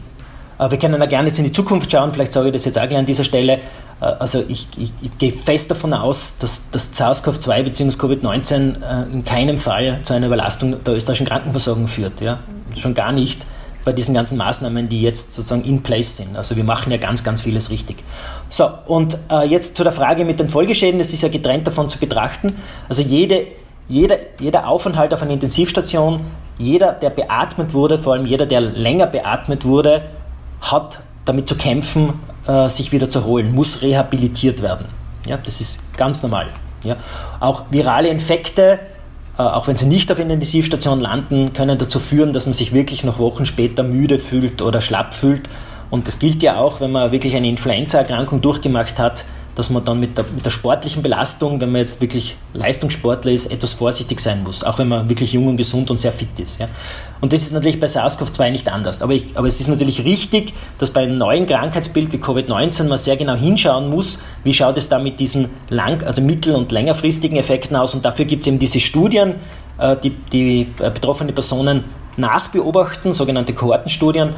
Äh, 0.60 0.72
wir 0.72 0.78
können 0.78 1.00
ja 1.00 1.06
gerne 1.06 1.28
jetzt 1.28 1.38
in 1.38 1.46
die 1.46 1.52
Zukunft 1.52 1.92
schauen, 1.92 2.14
vielleicht 2.14 2.34
sage 2.34 2.48
ich 2.48 2.54
das 2.54 2.66
jetzt 2.66 2.78
auch 2.78 2.88
gleich 2.88 3.00
an 3.00 3.06
dieser 3.06 3.24
Stelle. 3.24 3.60
Äh, 4.02 4.06
also 4.06 4.44
ich, 4.48 4.68
ich, 4.78 4.92
ich 5.02 5.18
gehe 5.18 5.32
fest 5.32 5.72
davon 5.72 5.94
aus, 5.94 6.38
dass, 6.40 6.72
dass 6.72 6.94
SARS-CoV-2 6.94 7.64
bzw. 7.64 7.98
Covid-19 7.98 8.82
äh, 8.82 9.14
in 9.14 9.24
keinem 9.24 9.58
Fall 9.58 10.00
zu 10.04 10.14
einer 10.14 10.28
Überlastung 10.28 10.84
der 10.84 10.96
österreichischen 10.96 11.28
Krankenversorgung 11.28 11.88
führt. 11.88 12.22
Ja? 12.22 12.40
Schon 12.78 12.94
gar 12.94 13.12
nicht 13.12 13.46
bei 13.84 13.94
diesen 13.94 14.16
ganzen 14.16 14.38
Maßnahmen, 14.40 14.90
die 14.90 15.02
jetzt 15.04 15.34
sozusagen 15.34 15.64
in 15.64 15.84
place 15.84 16.18
sind. 16.18 16.36
Also 16.36 16.56
wir 16.56 16.64
machen 16.64 16.92
ja 16.92 16.98
ganz, 16.98 17.24
ganz 17.24 17.44
vieles 17.44 17.70
richtig. 17.70 17.98
So, 18.50 18.68
und 18.88 19.16
jetzt 19.48 19.78
zu 19.78 19.84
der 19.84 19.92
Frage 19.92 20.26
mit 20.26 20.40
den 20.40 20.50
Folgeschäden, 20.50 20.98
das 20.98 21.14
ist 21.14 21.22
ja 21.22 21.30
getrennt 21.30 21.68
davon 21.68 21.88
zu 21.88 22.00
betrachten. 22.00 22.56
Also 22.90 23.04
jede, 23.04 23.46
jeder, 23.88 24.18
jeder 24.40 24.68
Aufenthalt 24.68 25.14
auf 25.14 25.22
einer 25.22 25.34
Intensivstation, 25.34 26.22
jeder, 26.58 26.94
der 26.94 27.12
beatmet 27.12 27.76
wurde, 27.76 28.00
vor 28.00 28.14
allem 28.14 28.26
jeder, 28.26 28.48
der 28.48 28.62
länger 28.62 29.06
beatmet 29.06 29.66
wurde, 29.66 30.02
hat 30.62 31.00
damit 31.26 31.48
zu 31.50 31.56
kämpfen, 31.56 32.14
äh, 32.48 32.70
sich 32.70 32.92
wieder 32.92 33.10
zu 33.10 33.20
erholen, 33.20 33.54
muss 33.54 33.82
rehabilitiert 33.82 34.62
werden. 34.62 34.88
Ja, 35.28 35.38
das 35.38 35.62
ist 35.62 35.98
ganz 35.98 36.22
normal. 36.24 36.48
Ja. 36.84 36.98
Auch 37.40 37.64
virale 37.72 38.10
Infekte, 38.10 38.80
äh, 39.38 39.42
auch 39.42 39.68
wenn 39.68 39.76
sie 39.76 39.88
nicht 39.88 40.12
auf 40.12 40.20
Intensivstation 40.20 41.00
landen, 41.00 41.54
können 41.54 41.78
dazu 41.78 42.00
führen, 42.00 42.32
dass 42.32 42.46
man 42.46 42.54
sich 42.54 42.74
wirklich 42.74 43.04
noch 43.04 43.20
Wochen 43.20 43.46
später 43.46 43.84
müde 43.84 44.20
fühlt 44.20 44.62
oder 44.62 44.82
schlapp 44.82 45.14
fühlt. 45.14 45.48
Und 45.90 46.08
das 46.08 46.20
gilt 46.20 46.44
ja 46.44 46.58
auch, 46.58 46.82
wenn 46.82 46.92
man 46.92 47.12
wirklich 47.12 47.36
eine 47.36 47.48
Influenza-Erkrankung 47.48 48.42
durchgemacht 48.42 49.00
hat, 49.00 49.26
dass 49.56 49.70
man 49.70 49.84
dann 49.86 50.00
mit 50.00 50.18
der, 50.18 50.26
mit 50.36 50.46
der 50.46 50.52
sportlichen 50.52 51.02
Belastung, 51.02 51.62
wenn 51.62 51.72
man 51.72 51.82
jetzt 51.82 52.02
wirklich 52.02 52.36
Leistungssportler 52.54 53.32
ist, 53.32 53.52
etwas 53.52 53.74
vorsichtig 53.74 54.20
sein 54.20 54.44
muss, 54.44 54.64
auch 54.64 54.78
wenn 54.80 54.90
man 54.90 55.10
wirklich 55.10 55.34
jung 55.34 55.48
und 55.48 55.58
gesund 55.58 55.90
und 55.90 55.98
sehr 55.98 56.12
fit 56.12 56.38
ist. 56.40 56.60
Ja. 56.60 56.68
Und 57.22 57.32
das 57.32 57.42
ist 57.42 57.54
natürlich 57.54 57.80
bei 57.80 57.88
SARS-CoV-2 57.88 58.52
nicht 58.52 58.70
anders. 58.70 59.02
Aber, 59.02 59.14
ich, 59.14 59.26
aber 59.36 59.48
es 59.48 59.60
ist 59.60 59.70
natürlich 59.70 60.04
richtig, 60.04 60.54
dass 60.78 60.92
bei 60.92 61.04
einem 61.04 61.18
neuen 61.18 61.46
Krankheitsbild 61.46 62.12
wie 62.12 62.18
Covid-19 62.18 62.84
man 62.90 62.98
sehr 62.98 63.16
genau 63.16 63.36
hinschauen 63.36 63.90
muss, 63.90 64.20
wie 64.44 64.54
schaut 64.54 64.78
es 64.78 64.90
da 64.90 65.00
mit 65.00 65.20
diesen 65.20 65.50
lang, 65.70 66.04
also 66.04 66.22
mittel- 66.22 66.56
und 66.56 66.72
längerfristigen 66.72 67.38
Effekten 67.38 67.78
aus. 67.78 67.96
Und 67.96 68.04
dafür 68.04 68.26
gibt 68.26 68.42
es 68.42 68.48
eben 68.48 68.60
diese 68.60 68.82
Studien, 68.82 69.36
äh, 69.78 69.96
die, 69.96 70.10
die 70.10 70.68
äh, 70.80 70.90
betroffene 70.90 71.32
Personen 71.32 71.86
nachbeobachten, 72.18 73.14
sogenannte 73.14 73.54
Kohortenstudien. 73.54 74.34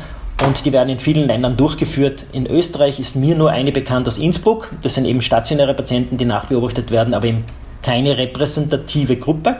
Und 0.45 0.65
die 0.65 0.71
werden 0.71 0.89
in 0.89 0.99
vielen 0.99 1.27
Ländern 1.27 1.57
durchgeführt. 1.57 2.25
In 2.31 2.45
Österreich 2.47 2.99
ist 2.99 3.15
mir 3.15 3.35
nur 3.35 3.51
eine 3.51 3.71
bekannt 3.71 4.07
aus 4.07 4.17
Innsbruck. 4.17 4.71
Das 4.81 4.93
sind 4.93 5.05
eben 5.05 5.21
stationäre 5.21 5.73
Patienten, 5.73 6.17
die 6.17 6.25
nachbeobachtet 6.25 6.91
werden, 6.91 7.13
aber 7.13 7.27
eben 7.27 7.43
keine 7.81 8.17
repräsentative 8.17 9.17
Gruppe 9.17 9.57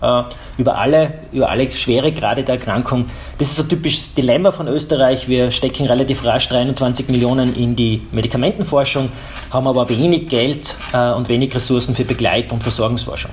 äh, 0.00 0.22
über, 0.58 0.78
alle, 0.78 1.14
über 1.32 1.50
alle 1.50 1.70
schwere 1.70 2.12
Grade 2.12 2.42
der 2.44 2.56
Erkrankung. 2.56 3.06
Das 3.38 3.50
ist 3.50 3.60
ein 3.60 3.68
typisches 3.68 4.14
Dilemma 4.14 4.52
von 4.52 4.68
Österreich. 4.68 5.28
Wir 5.28 5.50
stecken 5.50 5.86
relativ 5.86 6.24
rasch 6.24 6.48
23 6.48 7.08
Millionen 7.08 7.54
in 7.54 7.76
die 7.76 8.06
Medikamentenforschung, 8.12 9.10
haben 9.50 9.66
aber 9.66 9.88
wenig 9.88 10.28
Geld 10.28 10.76
äh, 10.92 11.12
und 11.12 11.28
wenig 11.28 11.54
Ressourcen 11.54 11.94
für 11.94 12.04
Begleit- 12.04 12.52
und 12.52 12.62
Versorgungsforschung. 12.62 13.32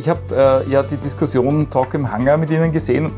Ich 0.00 0.08
habe 0.08 0.64
äh, 0.66 0.70
ja 0.70 0.82
die 0.82 0.96
Diskussion 0.96 1.68
Talk 1.68 1.92
im 1.92 2.10
Hangar 2.10 2.38
mit 2.38 2.50
Ihnen 2.50 2.72
gesehen 2.72 3.12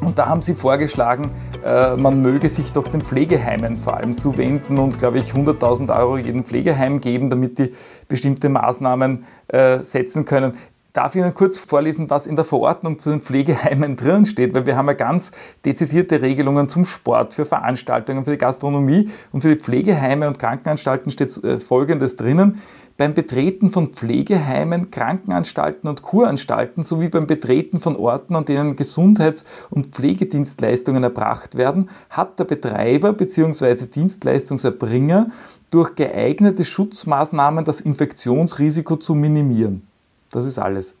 und 0.00 0.18
da 0.18 0.26
haben 0.26 0.42
Sie 0.42 0.56
vorgeschlagen, 0.56 1.30
äh, 1.64 1.94
man 1.94 2.20
möge 2.20 2.48
sich 2.48 2.72
doch 2.72 2.88
den 2.88 3.00
Pflegeheimen 3.00 3.76
vor 3.76 3.96
allem 3.96 4.16
zuwenden 4.16 4.78
und, 4.78 4.98
glaube 4.98 5.20
ich, 5.20 5.34
100.000 5.34 5.96
Euro 5.96 6.18
jedem 6.18 6.44
Pflegeheim 6.44 7.00
geben, 7.00 7.30
damit 7.30 7.58
die 7.58 7.72
bestimmte 8.08 8.48
Maßnahmen 8.48 9.24
äh, 9.46 9.84
setzen 9.84 10.24
können. 10.24 10.54
Darf 10.92 11.14
ich 11.14 11.20
Ihnen 11.20 11.32
kurz 11.32 11.58
vorlesen, 11.58 12.10
was 12.10 12.26
in 12.26 12.34
der 12.34 12.44
Verordnung 12.44 12.98
zu 12.98 13.10
den 13.10 13.20
Pflegeheimen 13.20 13.94
drin 13.96 14.24
steht? 14.24 14.52
Weil 14.52 14.66
wir 14.66 14.76
haben 14.76 14.88
ja 14.88 14.94
ganz 14.94 15.30
dezidierte 15.64 16.22
Regelungen 16.22 16.68
zum 16.68 16.84
Sport, 16.86 17.34
für 17.34 17.44
Veranstaltungen, 17.44 18.24
für 18.24 18.32
die 18.32 18.38
Gastronomie 18.38 19.08
und 19.30 19.42
für 19.42 19.54
die 19.54 19.62
Pflegeheime 19.62 20.26
und 20.26 20.40
Krankenanstalten 20.40 21.12
steht 21.12 21.36
äh, 21.44 21.60
Folgendes 21.60 22.16
drinnen 22.16 22.60
beim 23.00 23.14
Betreten 23.14 23.70
von 23.70 23.94
Pflegeheimen, 23.94 24.90
Krankenanstalten 24.90 25.88
und 25.88 26.02
Kuranstalten 26.02 26.82
sowie 26.82 27.08
beim 27.08 27.26
Betreten 27.26 27.80
von 27.80 27.96
Orten, 27.96 28.36
an 28.36 28.44
denen 28.44 28.76
Gesundheits- 28.76 29.46
und 29.70 29.94
Pflegedienstleistungen 29.94 31.02
erbracht 31.02 31.56
werden, 31.56 31.88
hat 32.10 32.38
der 32.38 32.44
Betreiber 32.44 33.14
bzw. 33.14 33.86
Dienstleistungserbringer 33.86 35.30
durch 35.70 35.94
geeignete 35.94 36.62
Schutzmaßnahmen 36.62 37.64
das 37.64 37.80
Infektionsrisiko 37.80 38.96
zu 38.96 39.14
minimieren. 39.14 39.86
Das 40.30 40.44
ist 40.44 40.58
alles. 40.58 40.94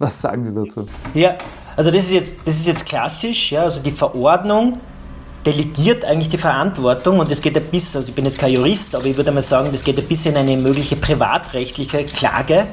Was 0.00 0.20
sagen 0.20 0.44
Sie 0.44 0.52
dazu? 0.52 0.88
Ja, 1.14 1.38
also 1.76 1.92
das 1.92 2.02
ist 2.02 2.12
jetzt, 2.14 2.36
das 2.46 2.56
ist 2.56 2.66
jetzt 2.66 2.84
klassisch, 2.84 3.52
ja, 3.52 3.62
also 3.62 3.80
die 3.80 3.92
Verordnung 3.92 4.80
delegiert 5.48 6.04
eigentlich 6.04 6.28
die 6.28 6.38
Verantwortung 6.38 7.20
und 7.20 7.32
es 7.32 7.40
geht 7.40 7.56
ja 7.56 7.62
bis, 7.62 7.96
also 7.96 8.08
ich 8.08 8.14
bin 8.14 8.26
jetzt 8.26 8.38
kein 8.38 8.52
Jurist, 8.52 8.94
aber 8.94 9.06
ich 9.06 9.16
würde 9.16 9.32
mal 9.32 9.40
sagen, 9.40 9.70
das 9.72 9.82
geht 9.82 9.96
ja 9.96 10.04
bis 10.06 10.26
in 10.26 10.36
eine 10.36 10.56
mögliche 10.58 10.96
privatrechtliche 10.96 12.04
Klage 12.04 12.68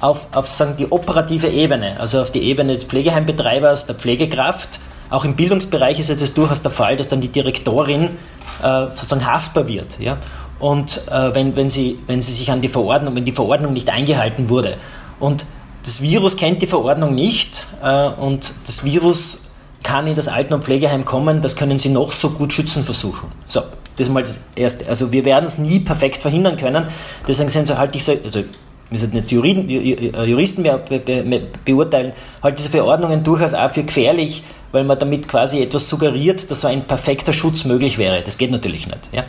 auf, 0.00 0.26
auf 0.32 0.48
sagen, 0.48 0.76
die 0.78 0.90
operative 0.90 1.48
Ebene, 1.48 2.00
also 2.00 2.22
auf 2.22 2.30
die 2.30 2.42
Ebene 2.42 2.72
des 2.72 2.84
Pflegeheimbetreibers, 2.84 3.86
der 3.86 3.94
Pflegekraft. 3.96 4.80
Auch 5.10 5.26
im 5.26 5.36
Bildungsbereich 5.36 6.00
ist 6.00 6.08
es 6.08 6.32
durchaus 6.32 6.62
der 6.62 6.70
Fall, 6.70 6.96
dass 6.96 7.08
dann 7.08 7.20
die 7.20 7.28
Direktorin 7.28 8.16
äh, 8.62 8.84
sozusagen 8.84 9.26
haftbar 9.26 9.68
wird. 9.68 10.00
Ja? 10.00 10.16
Und 10.58 11.02
äh, 11.10 11.34
wenn, 11.34 11.54
wenn, 11.56 11.68
sie, 11.68 11.98
wenn 12.06 12.22
sie 12.22 12.32
sich 12.32 12.50
an 12.50 12.62
die 12.62 12.70
Verordnung, 12.70 13.14
wenn 13.16 13.26
die 13.26 13.32
Verordnung 13.32 13.74
nicht 13.74 13.90
eingehalten 13.90 14.48
wurde. 14.48 14.78
Und 15.20 15.44
das 15.84 16.00
Virus 16.00 16.38
kennt 16.38 16.62
die 16.62 16.66
Verordnung 16.66 17.14
nicht 17.14 17.66
äh, 17.82 18.08
und 18.08 18.50
das 18.66 18.82
Virus 18.82 19.43
kann 19.84 20.08
in 20.08 20.16
das 20.16 20.26
Alten- 20.26 20.54
und 20.54 20.64
Pflegeheim 20.64 21.04
kommen, 21.04 21.40
das 21.42 21.54
können 21.54 21.78
Sie 21.78 21.90
noch 21.90 22.10
so 22.10 22.30
gut 22.30 22.52
schützen 22.52 22.82
versuchen. 22.82 23.30
So, 23.46 23.60
das 23.96 24.08
ist 24.08 24.12
mal 24.12 24.24
das 24.24 24.40
Erste. 24.56 24.88
Also 24.88 25.12
wir 25.12 25.24
werden 25.24 25.44
es 25.44 25.58
nie 25.58 25.78
perfekt 25.78 26.22
verhindern 26.22 26.56
können. 26.56 26.88
Deswegen 27.28 27.50
sind 27.50 27.68
so 27.68 27.78
halt 27.78 27.94
ich 27.94 28.04
so, 28.04 28.12
also 28.12 28.42
wir 28.90 28.98
sollten 28.98 29.16
jetzt 29.16 29.30
Juristen, 29.30 29.68
Juristen 29.68 30.62
be, 30.62 30.98
be, 30.98 31.42
beurteilen, 31.64 32.12
halt 32.42 32.58
diese 32.58 32.70
Verordnungen 32.70 33.22
durchaus 33.22 33.54
auch 33.54 33.70
für 33.70 33.84
gefährlich, 33.84 34.42
weil 34.72 34.84
man 34.84 34.98
damit 34.98 35.28
quasi 35.28 35.62
etwas 35.62 35.88
suggeriert, 35.88 36.50
dass 36.50 36.62
so 36.62 36.68
ein 36.68 36.82
perfekter 36.82 37.32
Schutz 37.32 37.64
möglich 37.64 37.98
wäre. 37.98 38.22
Das 38.22 38.38
geht 38.38 38.50
natürlich 38.50 38.86
nicht. 38.86 39.10
Ja? 39.12 39.24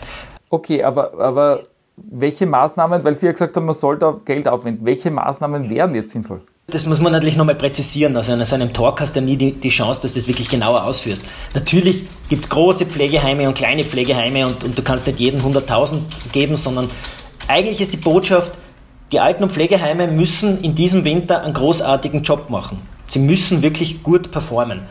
Okay, 0.50 0.84
aber, 0.84 1.20
aber 1.20 1.64
welche 1.98 2.46
Maßnahmen, 2.46 3.04
weil 3.04 3.16
Sie 3.16 3.26
ja 3.26 3.32
gesagt 3.32 3.56
haben, 3.56 3.66
man 3.66 3.76
soll 3.76 3.98
da 3.98 4.20
Geld 4.26 4.48
aufwenden, 4.48 4.86
welche 4.86 5.12
Maßnahmen 5.12 5.70
wären 5.70 5.96
jetzt 5.96 6.12
sinnvoll? 6.12 6.42
Das 6.68 6.88
muss 6.88 7.00
man 7.00 7.12
natürlich 7.12 7.36
nochmal 7.36 7.54
präzisieren. 7.54 8.18
Also 8.18 8.34
in 8.34 8.44
so 8.44 8.56
einem 8.56 8.74
Talk 8.74 9.00
hast 9.00 9.16
du 9.16 9.22
nie 9.22 9.38
die, 9.38 9.52
die 9.52 9.70
Chance, 9.70 10.02
dass 10.02 10.14
du 10.14 10.20
das 10.20 10.28
wirklich 10.28 10.50
genauer 10.50 10.84
ausführst. 10.84 11.24
Natürlich 11.54 12.06
gibt 12.28 12.42
es 12.42 12.50
große 12.50 12.88
Pflegeheime 12.88 13.48
und 13.48 13.56
kleine 13.56 13.84
Pflegeheime 13.84 14.48
und, 14.48 14.64
und 14.64 14.76
du 14.76 14.82
kannst 14.82 15.06
nicht 15.06 15.20
jeden 15.20 15.42
100.000 15.42 16.00
geben, 16.32 16.56
sondern 16.56 16.90
eigentlich 17.48 17.82
ist 17.82 17.94
die 17.94 17.98
Botschaft, 17.98 18.54
die 19.12 19.20
Alten- 19.20 19.44
und 19.44 19.52
Pflegeheime 19.52 20.08
müssen 20.08 20.60
in 20.64 20.74
diesem 20.74 21.04
Winter 21.04 21.44
einen 21.44 21.54
großartigen 21.54 22.24
Job 22.24 22.50
machen. 22.50 22.82
Sie 23.06 23.20
müssen 23.20 23.62
wirklich 23.62 24.02
gut 24.02 24.32
performen. 24.32 24.82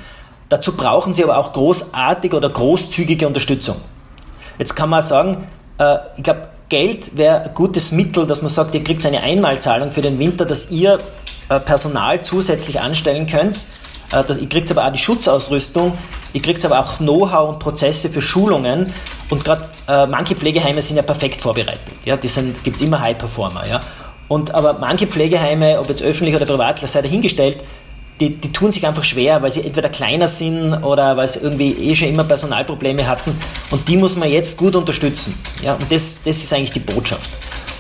Dazu 0.49 0.77
brauchen 0.77 1.13
sie 1.13 1.25
aber 1.25 1.39
auch 1.39 1.53
großartige 1.53 2.37
oder 2.37 2.51
großzügige 2.51 3.27
Unterstützung. 3.27 3.77
Jetzt 4.61 4.77
kann 4.77 4.91
man 4.91 5.03
sagen, 5.03 5.49
äh, 5.79 5.97
ich 6.17 6.23
glaube, 6.23 6.51
Geld 6.75 7.17
wäre 7.17 7.43
ein 7.43 7.55
gutes 7.55 7.93
Mittel, 7.93 8.27
dass 8.27 8.43
man 8.43 8.49
sagt, 8.49 8.75
ihr 8.75 8.83
kriegt 8.83 9.07
eine 9.07 9.21
Einmalzahlung 9.21 9.93
für 9.93 10.03
den 10.03 10.19
Winter, 10.19 10.45
dass 10.45 10.73
ihr 10.73 10.99
äh, 11.49 11.61
Personal 11.61 12.25
zusätzlich 12.25 12.81
anstellen 12.81 13.29
könnt. 13.29 13.67
Äh, 14.11 14.25
ihr 14.41 14.49
kriegt 14.49 14.73
aber 14.73 14.85
auch 14.85 14.91
die 14.91 14.99
Schutzausrüstung, 14.99 15.97
ihr 16.33 16.43
kriegt 16.43 16.65
aber 16.65 16.81
auch 16.81 16.97
Know-how 16.97 17.51
und 17.51 17.59
Prozesse 17.61 18.09
für 18.09 18.21
Schulungen 18.21 18.93
und 19.31 19.45
gerade 19.45 19.69
äh, 19.87 20.09
manche 20.09 20.35
Pflegeheime 20.35 20.83
sind 20.83 20.97
ja 20.97 21.05
perfekt 21.05 21.41
vorbereitet. 21.41 21.95
Ja? 22.05 22.17
Die 22.17 22.29
gibt 22.65 22.75
es 22.75 22.83
immer 22.83 22.99
High-Performer. 22.99 23.69
Ja? 23.69 23.81
Und, 24.27 24.53
aber 24.53 24.73
manche 24.73 25.07
Pflegeheime, 25.07 25.79
ob 25.79 25.89
jetzt 25.91 26.03
öffentlich 26.03 26.35
oder 26.35 26.45
privat, 26.45 26.81
sei 26.81 27.03
dahingestellt, 27.03 27.59
die, 28.21 28.37
die 28.37 28.53
tun 28.53 28.71
sich 28.71 28.87
einfach 28.87 29.05
schwer, 29.05 29.43
weil 29.43 29.51
sie 29.51 29.63
entweder 29.63 29.89
kleiner 29.89 30.29
sind 30.29 30.73
oder 30.85 31.17
weil 31.17 31.27
sie 31.27 31.41
irgendwie 31.41 31.73
eh 31.73 31.95
schon 31.97 32.09
immer 32.09 32.25
Personalprobleme 32.25 33.07
hatten. 33.07 33.37
Und 33.71 33.89
die 33.89 33.97
muss 33.97 34.17
man 34.17 34.31
jetzt 34.31 34.57
gut 34.57 34.77
unterstützen. 34.77 35.35
Ja? 35.63 35.75
Und 35.75 35.91
das, 35.91 36.23
das 36.25 36.37
ist 36.39 36.53
eigentlich 36.53 36.73
die 36.73 36.81
Botschaft. 36.81 37.31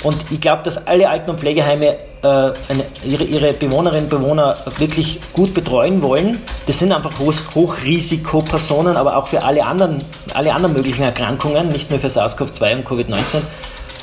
Und 0.02 0.16
ich 0.30 0.40
glaube, 0.40 0.62
dass 0.62 0.86
alle 0.86 1.08
Alten- 1.08 1.30
und 1.30 1.40
Pflegeheime 1.40 1.96
äh, 2.22 2.26
eine, 2.26 2.84
ihre, 3.04 3.24
ihre, 3.24 3.52
Bewohnerinnen 3.54 4.04
und 4.04 4.10
Bewohner 4.10 4.58
wirklich 4.78 5.20
gut 5.32 5.54
betreuen 5.54 6.02
wollen. 6.02 6.42
Das 6.66 6.78
sind 6.78 6.92
einfach 6.92 7.18
Hoch 7.18 7.32
Hochrisikopersonen, 7.54 8.96
aber 8.96 9.16
auch 9.16 9.28
für 9.28 9.42
alle 9.42 9.64
anderen, 9.64 10.04
alle 10.34 10.52
anderen 10.52 10.74
möglichen 10.74 11.02
Erkrankungen, 11.02 11.68
nicht 11.68 11.90
nur 11.90 12.00
für 12.00 12.08
SARS-CoV-2 12.08 12.76
und 12.76 12.86
Covid-19. 12.86 13.42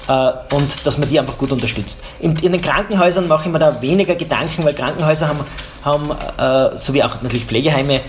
Äh, 0.07 0.55
und 0.55 0.85
dass 0.85 0.97
man 0.97 1.09
die 1.09 1.19
einfach 1.19 1.37
gut 1.37 1.51
unterstützt. 1.51 2.03
In, 2.19 2.35
in, 2.37 2.51
den 2.51 2.61
Krankenhäusern 2.61 3.27
mache 3.27 3.45
ich 3.45 3.51
mir 3.51 3.59
da 3.59 3.81
weniger 3.81 4.15
Gedanken, 4.15 4.63
weil 4.65 4.73
Krankenhäuser 4.73 5.27
haben, 5.27 5.39
haben 5.83 6.11
äh, 6.37 6.77
so 6.77 6.93
wie 6.93 7.03
auch 7.03 7.21
natürlich 7.21 7.45
Pflegeheime, 7.45 8.01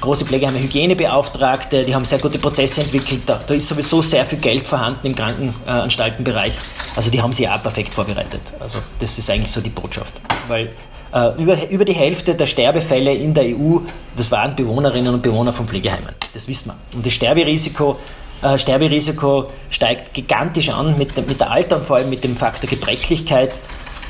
große 0.00 0.24
Pflegeheime 0.24 0.58
Hygienebeauftragte, 0.58 1.84
die 1.84 1.94
haben 1.94 2.04
sehr 2.04 2.18
gute 2.18 2.38
Prozesse 2.38 2.82
entwickelt. 2.82 3.22
Da, 3.26 3.40
da 3.46 3.54
ist 3.54 3.68
sowieso 3.68 4.02
sehr 4.02 4.24
viel 4.24 4.38
Geld 4.38 4.66
vorhanden 4.66 5.06
im 5.06 5.14
Krankenanstaltenbereich. 5.14 6.54
Also 6.96 7.10
die 7.10 7.20
haben 7.20 7.32
sie 7.32 7.48
auch 7.48 7.62
perfekt 7.62 7.94
vorbereitet. 7.94 8.40
Also 8.60 8.78
das 8.98 9.18
ist 9.18 9.28
eigentlich 9.30 9.50
so 9.50 9.60
die 9.60 9.70
Botschaft. 9.70 10.14
Weil 10.48 10.72
äh, 11.14 11.40
über, 11.40 11.70
über 11.70 11.84
die 11.84 11.92
Hälfte 11.92 12.34
der 12.34 12.46
Sterbefälle 12.46 13.14
in 13.14 13.34
der 13.34 13.44
EU, 13.44 13.78
das 14.16 14.30
waren 14.30 14.56
Bewohnerinnen 14.56 15.14
und 15.14 15.22
Bewohner 15.22 15.52
von 15.52 15.66
Pflegeheimen. 15.66 16.10
Das 16.32 16.48
wissen 16.48 16.70
wir. 16.70 16.96
Und 16.96 17.06
das 17.06 17.12
Sterberisiko, 17.12 17.98
äh, 18.44 18.58
Sterberisiko 18.58 19.46
steigt 19.70 20.14
gigantisch 20.14 20.68
an 20.68 20.96
mit, 20.98 21.16
mit 21.16 21.40
der 21.40 21.50
Alter 21.50 21.76
und 21.76 21.86
vor 21.86 21.96
allem 21.96 22.10
mit 22.10 22.22
dem 22.22 22.36
Faktor 22.36 22.70
Gebrechlichkeit. 22.70 23.58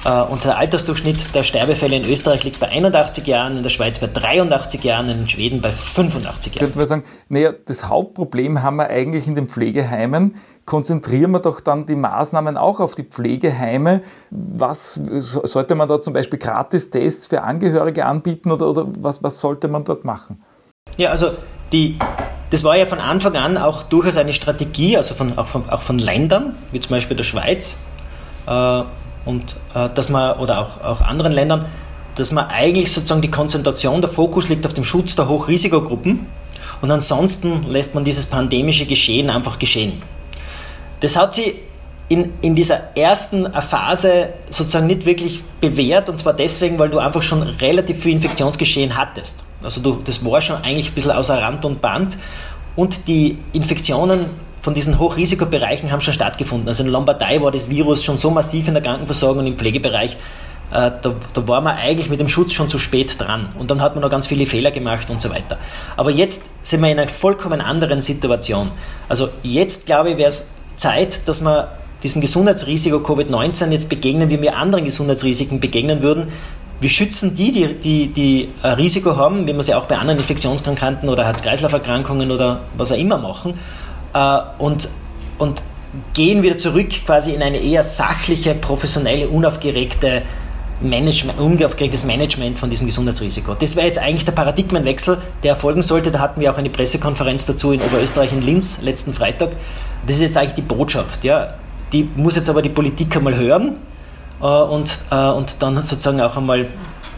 Äh, 0.05 0.23
und 0.23 0.45
der 0.45 0.59
Altersdurchschnitt 0.59 1.35
der 1.35 1.45
Sterbefälle 1.45 1.97
in 1.97 2.05
Österreich 2.05 2.45
liegt 2.45 2.61
bei 2.61 2.69
81 2.69 3.27
Jahren, 3.27 3.57
in 3.57 3.63
der 3.63 3.71
Schweiz 3.71 3.99
bei 3.99 4.09
83 4.09 4.85
Jahren, 4.85 5.09
in 5.09 5.29
Schweden 5.29 5.63
bei 5.63 5.73
85 5.73 6.55
Jahren. 6.55 6.67
Könnte 6.67 6.79
man 6.79 6.87
sagen, 6.87 7.05
naja, 7.29 7.53
das 7.65 7.89
Hauptproblem 7.89 8.63
haben 8.63 8.77
wir 8.77 8.89
eigentlich 8.89 9.27
in 9.27 9.35
den 9.35 9.49
Pflegeheimen 9.49 10.35
konzentrieren 10.67 11.33
wir 11.33 11.41
doch 11.41 11.61
dann 11.61 11.87
die 11.87 11.97
Maßnahmen 11.97 12.57
auch 12.57 12.81
auf 12.81 12.95
die 12.95 13.05
Pflegeheime. 13.05 14.03
Was 14.31 14.95
sollte 14.95 15.75
man 15.75 15.89
da 15.89 16.01
zum 16.01 16.15
Beispiel 16.15 16.39
Gratistests 16.39 17.27
für 17.27 17.43
Angehörige 17.43 18.07
anbieten 18.07 18.51
oder, 18.51 18.69
oder 18.69 18.87
was, 18.99 19.23
was 19.23 19.41
sollte 19.41 19.69
man 19.69 19.85
dort 19.85 20.05
machen? 20.05 20.43
Ja, 20.97 21.11
also 21.11 21.33
die, 21.73 21.99
das 22.51 22.65
war 22.65 22.77
ja 22.77 22.87
von 22.87 23.01
Anfang 23.01 23.37
an 23.37 23.57
auch 23.57 23.83
durchaus 23.83 24.17
eine 24.17 24.33
Strategie, 24.33 24.97
also 24.97 25.15
von, 25.15 25.39
auch, 25.39 25.47
von, 25.47 25.69
auch 25.69 25.83
von 25.83 25.99
Ländern, 25.99 26.55
wie 26.73 26.81
zum 26.81 26.91
Beispiel 26.91 27.17
der 27.17 27.25
Schweiz 27.25 27.81
äh, 28.47 28.83
und 29.25 29.57
äh, 29.75 29.89
dass 29.95 30.09
man, 30.09 30.39
oder 30.39 30.61
auch, 30.61 30.81
auch 30.83 31.01
anderen 31.01 31.33
Ländern, 31.33 31.67
dass 32.15 32.31
man 32.31 32.47
eigentlich 32.47 32.93
sozusagen 32.93 33.23
die 33.23 33.31
Konzentration, 33.31 34.01
der 34.01 34.11
Fokus 34.11 34.49
liegt 34.49 34.65
auf 34.67 34.75
dem 34.75 34.85
Schutz 34.85 35.17
der 35.17 35.29
Hochrisikogruppen 35.29 36.27
und 36.81 36.91
ansonsten 36.91 37.65
lässt 37.69 37.95
man 37.95 38.05
dieses 38.05 38.27
pandemische 38.27 38.87
Geschehen 38.87 39.31
einfach 39.31 39.59
geschehen. 39.59 40.03
Das 41.01 41.17
hat 41.17 41.35
sie 41.35 41.57
in, 42.09 42.35
in 42.43 42.55
dieser 42.55 42.97
ersten 42.97 43.51
Phase 43.53 44.29
sozusagen 44.51 44.87
nicht 44.87 45.07
wirklich 45.07 45.43
bewährt 45.61 46.09
und 46.09 46.19
zwar 46.19 46.35
deswegen, 46.35 46.79
weil 46.79 46.91
du 46.91 46.99
einfach 46.99 47.23
schon 47.23 47.43
relativ 47.43 48.03
viel 48.03 48.13
Infektionsgeschehen 48.13 48.97
hattest. 48.97 49.45
Also 49.65 49.81
du, 49.81 50.01
das 50.05 50.25
war 50.25 50.41
schon 50.41 50.57
eigentlich 50.63 50.89
ein 50.89 50.95
bisschen 50.95 51.13
außer 51.13 51.41
Rand 51.41 51.65
und 51.65 51.81
Band 51.81 52.17
und 52.77 53.09
die 53.09 53.39
Infektionen 53.53 54.27
von 54.61 54.73
diesen 54.75 54.99
Hochrisikobereichen 54.99 55.93
haben 55.93 56.01
schon 56.01 56.15
stattgefunden. 56.15 56.69
Also 56.69 56.85
in 56.85 56.89
Lombardei 56.89 57.43
war 57.43 57.53
das 57.53 57.69
Virus 57.69 58.03
schon 58.03 58.17
so 58.17 58.31
massiv 58.31 58.67
in 58.67 58.75
der 58.75 58.83
Krankenversorgung 58.83 59.41
und 59.41 59.47
im 59.47 59.57
Pflegebereich, 59.57 60.17
äh, 60.71 60.91
da, 61.03 61.15
da 61.35 61.49
war 61.49 61.61
man 61.61 61.77
eigentlich 61.77 62.09
mit 62.09 62.19
dem 62.19 62.29
Schutz 62.29 62.53
schon 62.55 62.71
zu 62.71 62.79
spät 62.79 63.21
dran. 63.21 63.51
Und 63.59 63.71
dann 63.71 63.83
hat 63.83 63.95
man 63.95 64.03
noch 64.03 64.09
ganz 64.09 64.27
viele 64.27 64.47
Fehler 64.47 64.71
gemacht 64.71 65.11
und 65.11 65.21
so 65.21 65.29
weiter. 65.29 65.59
Aber 65.99 66.11
jetzt 66.11 66.67
sind 66.67 66.81
wir 66.81 66.91
in 66.91 66.99
einer 66.99 67.11
vollkommen 67.11 67.61
anderen 67.61 68.01
Situation. 68.01 68.71
Also 69.07 69.29
jetzt, 69.43 69.85
glaube 69.85 70.13
ich, 70.13 70.17
wäre 70.17 70.31
es 70.31 70.53
Zeit, 70.77 71.29
dass 71.29 71.43
wir 71.43 71.69
diesem 72.03 72.23
Gesundheitsrisiko 72.23 72.99
Covid-19 72.99 73.71
jetzt 73.71 73.89
begegnen, 73.89 74.31
wie 74.31 74.41
wir 74.41 74.57
anderen 74.57 74.85
Gesundheitsrisiken 74.85 75.61
begegnen 75.61 76.03
würden. 76.03 76.29
Wir 76.81 76.89
schützen 76.89 77.35
die, 77.35 77.53
die, 77.53 77.75
die, 77.75 78.09
die 78.09 78.49
ein 78.63 78.75
Risiko 78.75 79.17
haben, 79.17 79.47
wie 79.47 79.55
wir 79.55 79.63
sie 79.63 79.75
auch 79.75 79.87
bei 79.87 79.97
anderen 79.97 80.19
Infektionskrankheiten 80.19 81.09
oder 81.09 81.25
Herz-Kreislauf-Erkrankungen 81.25 82.31
oder 82.31 82.61
was 82.77 82.93
auch 82.93 82.97
immer 82.97 83.19
machen. 83.19 83.59
Äh, 84.13 84.39
und, 84.59 84.89
und 85.39 85.63
gehen 86.13 86.43
wieder 86.43 86.59
zurück 86.59 86.91
quasi 87.07 87.33
in 87.33 87.43
eine 87.43 87.59
eher 87.59 87.85
sachliche, 87.85 88.55
professionelle, 88.55 89.29
unaufgeregte 89.29 90.23
Management, 90.81 91.39
unaufgeregtes 91.39 92.05
Management 92.05 92.59
von 92.59 92.69
diesem 92.69 92.87
Gesundheitsrisiko. 92.87 93.55
Das 93.55 93.77
wäre 93.77 93.87
jetzt 93.87 93.99
eigentlich 93.99 94.25
der 94.25 94.33
Paradigmenwechsel, 94.33 95.19
der 95.43 95.51
erfolgen 95.53 95.83
sollte. 95.83 96.11
Da 96.11 96.19
hatten 96.19 96.41
wir 96.41 96.53
auch 96.53 96.59
eine 96.59 96.71
Pressekonferenz 96.71 97.47
dazu 97.47 97.73
in 97.73 97.81
Oberösterreich 97.81 98.33
in 98.33 98.43
Linz 98.43 98.83
letzten 98.83 99.15
Freitag. 99.15 99.51
Das 100.07 100.17
ist 100.17 100.23
jetzt 100.23 100.37
eigentlich 100.37 100.55
die 100.55 100.63
Botschaft. 100.63 101.25
Ja. 101.25 101.55
Die 101.93 102.09
muss 102.17 102.35
jetzt 102.35 102.51
aber 102.51 102.61
die 102.61 102.69
Politik 102.69 103.17
einmal 103.17 103.37
hören 103.37 103.79
äh, 104.45 104.47
und, 104.47 104.99
äh, 105.11 105.31
und 105.31 105.57
dann 105.61 105.77
sozusagen 105.83 106.21
auch 106.21 106.37
einmal 106.37 106.67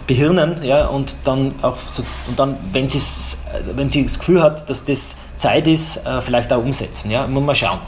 behirnen 0.07 0.63
ja, 0.63 0.87
und 0.87 1.17
dann 1.25 1.57
auch 1.63 1.77
so, 1.91 2.05
und 2.29 2.39
dann, 2.39 2.57
wenn, 2.73 2.85
wenn 2.85 3.91
sie 3.91 4.05
das 4.05 4.19
Gefühl 4.19 4.43
hat, 4.43 4.71
dass 4.71 4.85
das 4.85 5.17
Zeit 5.37 5.67
ist, 5.67 6.07
äh, 6.07 6.21
vielleicht 6.21 6.53
auch 6.53 6.63
umsetzen. 6.63 7.11
Ja. 7.11 7.27
Muss 7.27 7.45
man 7.45 7.55
schauen. 7.55 7.81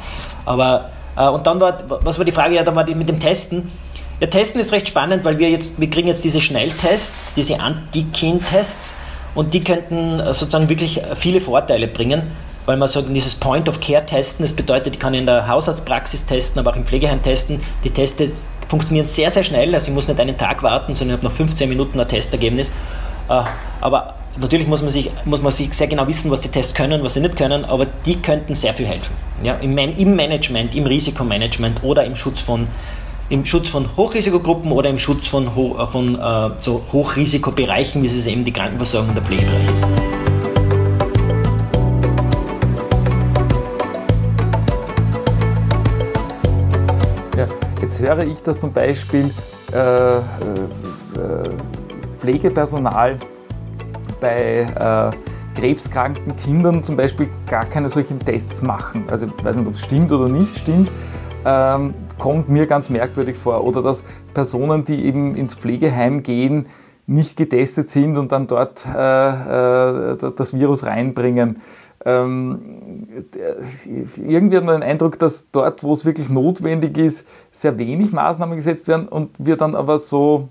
Aber 0.45 0.91
äh, 1.17 1.29
und 1.29 1.47
dann 1.47 1.61
war, 1.61 1.79
was 1.87 2.19
war 2.19 2.25
die 2.25 2.33
Frage, 2.33 2.57
ja, 2.57 2.65
da 2.65 2.75
war 2.75 2.85
die 2.85 2.97
mit 2.97 3.09
dem 3.09 3.21
Testen. 3.21 3.71
Ja, 4.21 4.27
Testen 4.27 4.61
ist 4.61 4.73
recht 4.73 4.89
spannend, 4.89 5.25
weil 5.25 5.39
wir 5.39 5.49
jetzt, 5.49 5.79
wir 5.79 5.89
kriegen 5.89 6.09
jetzt 6.09 6.25
diese 6.25 6.41
Schnelltests, 6.41 7.35
diese 7.35 7.61
Antigen-Tests 7.61 8.97
und 9.37 9.55
die 9.55 9.63
könnten 9.63 10.19
äh, 10.19 10.35
sozusagen 10.35 10.69
wirklich 10.69 11.01
viele 11.15 11.41
Vorteile 11.41 11.87
bringen 11.87 12.31
weil 12.69 12.77
man 12.77 12.87
sagt, 12.87 13.07
dieses 13.09 13.35
Point-of-Care-Testen, 13.35 14.45
das 14.45 14.53
bedeutet, 14.53 14.93
ich 14.93 15.01
kann 15.01 15.15
in 15.15 15.25
der 15.25 15.49
Hausarztpraxis 15.49 16.27
testen, 16.27 16.61
aber 16.61 16.73
auch 16.73 16.77
im 16.77 16.85
Pflegeheim 16.85 17.23
testen. 17.23 17.63
Die 17.83 17.89
Teste 17.89 18.31
funktionieren 18.69 19.07
sehr, 19.07 19.31
sehr 19.31 19.45
schnell, 19.45 19.75
also 19.75 19.89
ich 19.89 19.95
muss 19.95 20.09
nicht 20.09 20.21
einen 20.21 20.37
Tag 20.37 20.63
warten, 20.63 20.95
sondern 20.95 21.17
ich 21.17 21.23
habe 21.23 21.29
nach 21.29 21.37
15 21.37 21.69
Minuten 21.69 21.99
ein 21.99 22.07
Testergebnis. 22.07 22.73
Äh, 23.29 23.43
aber 23.81 24.15
natürlich 24.41 24.67
muss 24.67 24.83
man, 24.83 24.91
sich, 24.91 25.11
muss 25.25 25.43
man 25.43 25.53
sich 25.53 25.73
sehr 25.73 25.87
genau 25.87 26.07
wissen, 26.07 26.31
was 26.31 26.41
die 26.41 26.49
Tests 26.49 26.75
können, 26.75 27.03
was 27.03 27.15
sie 27.15 27.21
nicht 27.21 27.37
können, 27.37 27.65
aber 27.65 27.87
die 28.07 28.17
könnten 28.17 28.55
sehr 28.55 28.75
viel 28.75 28.87
helfen. 28.87 29.15
Ja, 29.43 29.55
im, 29.55 29.77
Im 29.77 30.17
Management, 30.17 30.75
im 30.75 30.87
Risikomanagement 30.87 31.83
oder 31.83 32.05
im 32.05 32.15
Schutz 32.15 32.41
von, 32.41 32.69
im 33.29 33.45
Schutz 33.45 33.69
von 33.69 33.89
Hochrisikogruppen 33.97 34.73
oder 34.73 34.91
im 34.91 34.99
Schutz 34.99 35.29
von, 35.29 35.47
äh, 35.47 35.87
von 35.87 36.15
äh, 36.19 36.51
so 36.59 36.83
Hochrisikobereichen, 36.93 38.03
wie 38.03 38.07
es 38.07 38.27
eben 38.27 38.45
die 38.45 38.53
Krankenversorgung 38.53 39.15
der 39.15 39.23
Pflegebereich 39.23 39.71
ist. 39.71 39.87
Jetzt 47.81 48.01
höre 48.01 48.25
ich, 48.25 48.43
dass 48.43 48.59
zum 48.59 48.73
Beispiel 48.73 49.31
äh, 49.73 50.19
äh, 50.19 50.23
Pflegepersonal 52.19 53.17
bei 54.21 54.63
äh, 54.63 55.59
krebskranken 55.59 56.35
Kindern 56.35 56.83
zum 56.83 56.97
Beispiel 56.97 57.29
gar 57.49 57.65
keine 57.67 57.89
solchen 57.89 58.19
Tests 58.19 58.63
machen. 58.63 59.05
Also 59.09 59.27
ich 59.27 59.45
weiß 59.45 59.57
nicht, 59.57 59.69
ob 59.69 59.75
es 59.75 59.85
stimmt 59.85 60.11
oder 60.11 60.29
nicht 60.29 60.57
stimmt. 60.57 60.91
Ähm, 61.45 61.95
kommt 62.19 62.49
mir 62.49 62.67
ganz 62.67 62.91
merkwürdig 62.91 63.37
vor. 63.37 63.63
Oder 63.63 63.81
dass 63.81 64.03
Personen, 64.35 64.83
die 64.83 65.05
eben 65.05 65.37
ins 65.37 65.55
Pflegeheim 65.55 66.25
gehen, 66.25 66.67
nicht 67.07 67.37
getestet 67.37 67.91
sind 67.91 68.19
und 68.19 68.33
dann 68.33 68.49
dort 68.49 68.87
äh, 68.87 70.13
äh 70.13 70.17
das 70.37 70.53
Virus 70.53 70.85
reinbringen 70.85 71.61
ähm, 72.05 73.09
irgendwie 74.17 74.57
hat 74.57 74.65
man 74.65 74.81
den 74.81 74.89
Eindruck, 74.89 75.19
dass 75.19 75.51
dort, 75.51 75.83
wo 75.83 75.93
es 75.93 76.05
wirklich 76.05 76.29
notwendig 76.29 76.97
ist, 76.97 77.27
sehr 77.51 77.79
wenig 77.79 78.13
Maßnahmen 78.13 78.57
gesetzt 78.57 78.89
werden 78.89 79.09
und 79.09 79.31
wir 79.39 79.57
dann 79.57 79.75
aber 79.75 79.99
so, 79.99 80.49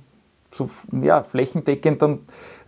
so 0.52 0.68
ja, 1.02 1.24
flächendeckend 1.24 2.02
dann 2.02 2.20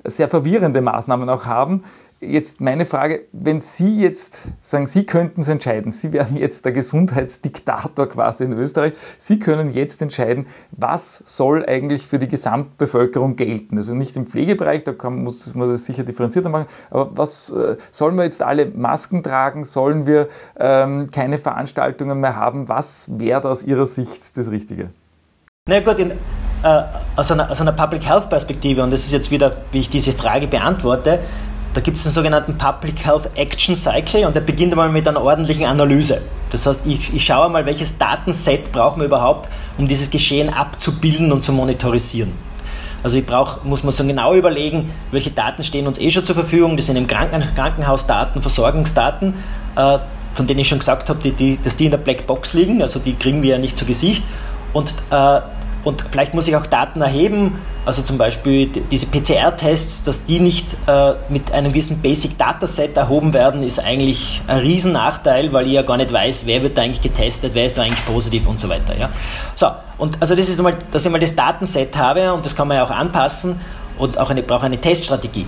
sehr 0.06 0.30
verwirrende 0.30 0.82
Maßnahmen 0.82 1.30
auch 1.30 1.46
haben, 1.46 1.84
Jetzt 2.22 2.60
meine 2.60 2.84
Frage, 2.84 3.22
wenn 3.32 3.62
Sie 3.62 4.02
jetzt 4.02 4.50
sagen, 4.62 4.88
Sie 4.88 5.06
könnten 5.06 5.40
es 5.40 5.48
entscheiden, 5.48 5.94
Sie 5.94 6.12
wären 6.12 6.36
jetzt 6.36 6.66
der 6.66 6.74
Gesundheitsdiktator 6.74 8.10
quasi 8.10 8.44
in 8.44 8.52
Österreich, 8.52 8.92
Sie 9.18 9.40
können 9.40 9.72
jetzt 9.74 10.02
entscheiden, 10.02 10.46
was 10.72 11.24
soll 11.24 11.66
eigentlich 11.66 12.06
für 12.06 12.20
die 12.20 12.28
Gesamtbevölkerung 12.28 13.38
gelten. 13.38 13.78
Also 13.78 13.94
nicht 13.94 14.18
im 14.18 14.28
Pflegebereich, 14.28 14.84
da 14.84 14.92
kann, 14.92 15.24
muss 15.24 15.56
man 15.56 15.70
das 15.70 15.86
sicher 15.86 16.04
differenzierter 16.04 16.50
machen, 16.50 16.66
aber 16.90 17.10
was 17.16 17.52
äh, 17.52 17.78
sollen 17.90 18.18
wir 18.18 18.26
jetzt 18.26 18.42
alle 18.42 18.66
Masken 18.66 19.24
tragen? 19.24 19.64
Sollen 19.64 20.06
wir 20.06 20.28
ähm, 20.60 21.08
keine 21.12 21.40
Veranstaltungen 21.40 22.20
mehr 22.20 22.36
haben? 22.36 22.68
Was 22.68 23.10
wäre 23.18 23.48
aus 23.48 23.64
Ihrer 23.64 23.86
Sicht 23.86 24.36
das 24.38 24.52
Richtige? 24.52 24.90
Na 25.70 25.80
gut, 25.80 26.00
in, 26.00 26.12
äh, 26.12 26.16
aus, 27.16 27.32
einer, 27.32 27.50
aus 27.50 27.62
einer 27.62 27.72
Public 27.72 28.06
Health 28.06 28.30
Perspektive, 28.30 28.84
und 28.84 28.92
das 28.92 29.06
ist 29.06 29.14
jetzt 29.14 29.32
wieder, 29.32 29.56
wie 29.72 29.80
ich 29.80 29.90
diese 29.90 30.12
Frage 30.12 30.48
beantworte, 30.48 31.20
da 31.74 31.82
gibt 31.82 31.98
es 31.98 32.06
einen 32.06 32.14
sogenannten 32.14 32.58
Public 32.58 33.06
Health 33.06 33.30
Action 33.36 33.76
Cycle 33.76 34.26
und 34.26 34.36
der 34.36 34.42
beginnt 34.42 34.74
einmal 34.74 34.90
mit 34.90 35.08
einer 35.08 35.22
ordentlichen 35.22 35.66
Analyse. 35.66 36.22
Das 36.52 36.66
heißt, 36.66 36.82
ich, 36.86 37.14
ich 37.14 37.24
schaue 37.24 37.50
mal, 37.50 37.66
welches 37.66 37.98
Datenset 37.98 38.72
brauchen 38.72 39.02
wir 39.02 39.06
überhaupt, 39.06 39.50
um 39.78 39.88
dieses 39.88 40.10
Geschehen 40.10 40.50
abzubilden 40.50 41.32
und 41.32 41.44
zu 41.44 41.54
monetarisieren. 41.54 42.34
Also 43.04 43.18
ich 43.18 43.26
brauche, 43.26 43.66
muss 43.66 43.84
man 43.84 43.92
so 43.92 44.04
genau 44.04 44.34
überlegen, 44.34 44.92
welche 45.12 45.32
Daten 45.32 45.64
stehen 45.64 45.88
uns 45.88 46.00
eh 46.00 46.10
schon 46.10 46.26
zur 46.26 46.36
Verfügung. 46.36 46.76
Das 46.76 46.88
sind 46.88 46.96
im 46.96 47.08
Kranken 47.08 47.44
Krankenhausdaten, 47.56 48.42
Versorgungsdaten, 48.42 49.36
äh, 49.76 50.00
von 50.34 50.48
denen 50.48 50.60
ich 50.60 50.68
schon 50.68 50.80
gesagt 50.80 51.10
habe, 51.10 51.20
die, 51.22 51.32
die, 51.32 51.60
dass 51.62 51.78
die 51.78 51.86
in 51.86 51.92
der 51.92 51.98
Blackbox 51.98 52.54
liegen, 52.54 52.82
also 52.82 53.00
die 53.00 53.14
kriegen 53.14 53.42
wir 53.42 53.52
ja 53.52 53.58
nicht 53.58 53.78
zu 53.78 53.86
Gesicht. 53.86 54.24
Und 54.74 54.94
äh, 55.12 55.40
und 55.84 56.04
vielleicht 56.12 56.34
muss 56.34 56.48
ich 56.48 56.56
auch 56.56 56.66
Daten 56.66 57.02
erheben, 57.02 57.62
also 57.86 58.02
zum 58.02 58.18
Beispiel 58.18 58.68
diese 58.68 59.06
PCR-Tests, 59.06 60.04
dass 60.04 60.26
die 60.26 60.40
nicht 60.40 60.76
äh, 60.88 61.14
mit 61.30 61.52
einem 61.52 61.72
gewissen 61.72 62.02
Basic-Dataset 62.02 62.96
erhoben 62.98 63.34
werden, 63.34 63.64
ist 63.64 63.80
eigentlich 63.80 64.42
ein 64.48 64.60
Riesennachteil, 64.60 65.54
weil 65.54 65.68
ich 65.68 65.74
ja 65.74 65.82
gar 65.82 65.98
nicht 65.98 66.12
weiß, 66.12 66.46
wer 66.46 66.62
wird 66.62 66.78
da 66.78 66.82
eigentlich 66.82 67.02
getestet, 67.02 67.52
wer 67.54 67.66
ist 67.66 67.78
da 67.78 67.84
eigentlich 67.84 68.06
positiv 68.06 68.48
und 68.48 68.60
so 68.60 68.68
weiter. 68.68 68.98
Ja? 68.98 69.10
So, 69.56 69.68
und 69.98 70.18
also 70.22 70.36
das 70.36 70.50
ist 70.50 70.60
einmal, 70.60 70.76
dass 70.92 71.06
ich 71.06 71.12
mal 71.12 71.20
das 71.20 71.36
Datenset 71.36 71.96
habe 71.96 72.34
und 72.34 72.46
das 72.46 72.56
kann 72.56 72.68
man 72.68 72.78
ja 72.78 72.84
auch 72.84 72.92
anpassen 72.92 73.60
und 73.98 74.18
auch 74.18 74.30
eine, 74.30 74.44
brauche 74.44 74.66
eine 74.66 74.80
Teststrategie. 74.80 75.48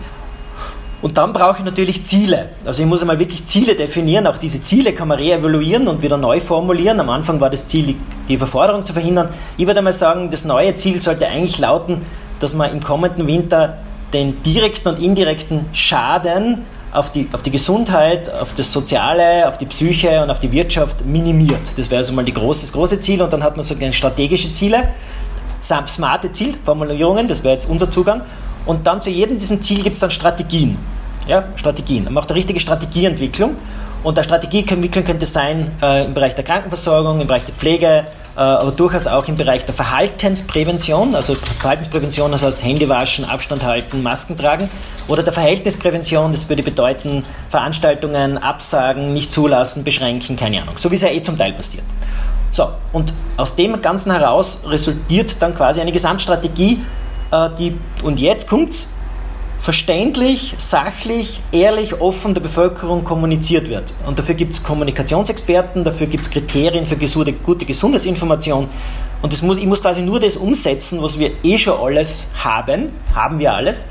Und 1.01 1.17
dann 1.17 1.33
brauche 1.33 1.59
ich 1.59 1.65
natürlich 1.65 2.05
Ziele. 2.05 2.49
Also 2.63 2.83
ich 2.83 2.87
muss 2.87 3.01
einmal 3.01 3.17
wirklich 3.17 3.45
Ziele 3.45 3.75
definieren. 3.75 4.27
Auch 4.27 4.37
diese 4.37 4.61
Ziele 4.61 4.93
kann 4.93 5.07
man 5.07 5.17
reevaluieren 5.17 5.87
und 5.87 6.01
wieder 6.03 6.17
neu 6.17 6.39
formulieren. 6.39 6.99
Am 6.99 7.09
Anfang 7.09 7.39
war 7.39 7.49
das 7.49 7.67
Ziel, 7.67 7.95
die 8.27 8.37
Verforderung 8.37 8.85
zu 8.85 8.93
verhindern. 8.93 9.29
Ich 9.57 9.65
würde 9.65 9.79
einmal 9.79 9.93
sagen, 9.93 10.29
das 10.29 10.45
neue 10.45 10.75
Ziel 10.75 11.01
sollte 11.01 11.27
eigentlich 11.27 11.57
lauten, 11.57 12.05
dass 12.39 12.53
man 12.53 12.71
im 12.71 12.81
kommenden 12.81 13.25
Winter 13.25 13.79
den 14.13 14.43
direkten 14.43 14.89
und 14.89 14.99
indirekten 14.99 15.65
Schaden 15.73 16.65
auf 16.91 17.11
die, 17.11 17.27
auf 17.31 17.41
die 17.41 17.51
Gesundheit, 17.51 18.31
auf 18.31 18.53
das 18.53 18.71
Soziale, 18.71 19.47
auf 19.47 19.57
die 19.57 19.65
Psyche 19.65 20.21
und 20.21 20.29
auf 20.29 20.39
die 20.39 20.51
Wirtschaft 20.51 21.05
minimiert. 21.05 21.77
Das 21.77 21.89
wäre 21.89 21.99
also 21.99 22.13
mal 22.13 22.25
die 22.25 22.33
große, 22.33 22.61
das 22.61 22.73
große 22.73 22.99
Ziel 22.99 23.21
und 23.21 23.31
dann 23.31 23.43
hat 23.43 23.55
man 23.55 23.63
so 23.63 23.75
strategische 23.91 24.51
Ziele, 24.51 24.89
smarte 25.61 26.31
Zielformulierungen, 26.31 27.27
das 27.27 27.43
wäre 27.43 27.53
jetzt 27.53 27.69
unser 27.69 27.89
Zugang 27.89 28.23
und 28.65 28.87
dann 28.87 29.01
zu 29.01 29.09
jedem 29.09 29.39
diesem 29.39 29.61
Ziel 29.61 29.83
gibt 29.83 29.93
es 29.93 29.99
dann 29.99 30.11
Strategien. 30.11 30.77
Ja, 31.27 31.45
Strategien. 31.55 32.05
Man 32.05 32.13
macht 32.13 32.29
eine 32.29 32.37
richtige 32.37 32.59
Strategieentwicklung 32.59 33.55
und 34.03 34.17
der 34.17 34.23
Strategieentwicklung 34.23 35.05
könnte 35.05 35.25
sein 35.25 35.71
äh, 35.81 36.05
im 36.05 36.13
Bereich 36.13 36.35
der 36.35 36.43
Krankenversorgung, 36.43 37.21
im 37.21 37.27
Bereich 37.27 37.45
der 37.45 37.53
Pflege, 37.53 38.05
äh, 38.35 38.39
aber 38.39 38.71
durchaus 38.71 39.07
auch 39.07 39.27
im 39.27 39.37
Bereich 39.37 39.65
der 39.65 39.75
Verhaltensprävention, 39.75 41.15
also 41.15 41.35
Verhaltensprävention, 41.59 42.31
das 42.31 42.43
heißt 42.43 42.63
Hände 42.63 42.89
waschen, 42.89 43.25
Abstand 43.25 43.63
halten, 43.63 44.01
Masken 44.01 44.37
tragen, 44.37 44.69
oder 45.07 45.21
der 45.21 45.33
Verhältnisprävention, 45.33 46.31
das 46.31 46.47
würde 46.49 46.63
bedeuten 46.63 47.23
Veranstaltungen 47.49 48.37
absagen, 48.37 49.13
nicht 49.13 49.31
zulassen, 49.31 49.83
beschränken, 49.83 50.37
keine 50.37 50.61
Ahnung, 50.61 50.77
so 50.77 50.89
wie 50.89 50.95
es 50.95 51.01
ja 51.01 51.09
eh 51.09 51.21
zum 51.21 51.37
Teil 51.37 51.53
passiert. 51.53 51.83
So, 52.51 52.69
und 52.91 53.13
aus 53.37 53.55
dem 53.55 53.81
Ganzen 53.81 54.11
heraus 54.11 54.63
resultiert 54.67 55.41
dann 55.41 55.55
quasi 55.55 55.79
eine 55.79 55.91
Gesamtstrategie, 55.91 56.79
die, 57.31 57.77
und 58.03 58.19
jetzt 58.19 58.47
kommt's, 58.49 58.93
verständlich, 59.61 60.55
sachlich, 60.57 61.39
ehrlich, 61.51 62.01
offen 62.01 62.33
der 62.33 62.41
Bevölkerung 62.41 63.03
kommuniziert 63.03 63.69
wird. 63.69 63.93
Und 64.07 64.17
dafür 64.17 64.33
gibt 64.33 64.53
es 64.53 64.63
Kommunikationsexperten, 64.63 65.83
dafür 65.83 66.07
gibt 66.07 66.23
es 66.23 66.31
Kriterien 66.31 66.83
für 66.87 66.97
gute, 66.97 67.33
gute 67.33 67.65
Gesundheitsinformation. 67.65 68.67
Und 69.21 69.31
das 69.31 69.43
muss, 69.43 69.57
ich 69.57 69.67
muss 69.67 69.79
quasi 69.79 70.01
nur 70.01 70.19
das 70.19 70.35
umsetzen, 70.35 71.03
was 71.03 71.19
wir 71.19 71.31
eh 71.43 71.59
schon 71.59 71.79
alles 71.79 72.31
haben, 72.43 72.91
haben 73.13 73.37
wir 73.37 73.53
alles, 73.53 73.81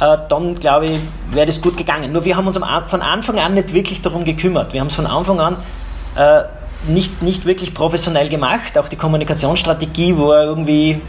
äh, 0.00 0.18
dann 0.28 0.58
glaube 0.58 0.86
ich, 0.86 0.98
wäre 1.30 1.46
das 1.46 1.60
gut 1.60 1.76
gegangen. 1.76 2.10
Nur 2.10 2.24
wir 2.24 2.36
haben 2.36 2.48
uns 2.48 2.58
von 2.58 3.02
Anfang 3.02 3.38
an 3.38 3.54
nicht 3.54 3.72
wirklich 3.72 4.02
darum 4.02 4.24
gekümmert. 4.24 4.72
Wir 4.72 4.80
haben 4.80 4.88
es 4.88 4.96
von 4.96 5.06
Anfang 5.06 5.38
an 5.38 5.56
äh, 6.16 6.42
nicht, 6.88 7.22
nicht 7.22 7.46
wirklich 7.46 7.72
professionell 7.72 8.28
gemacht. 8.28 8.76
Auch 8.76 8.88
die 8.88 8.96
Kommunikationsstrategie 8.96 10.18
war 10.18 10.42
irgendwie 10.42 11.00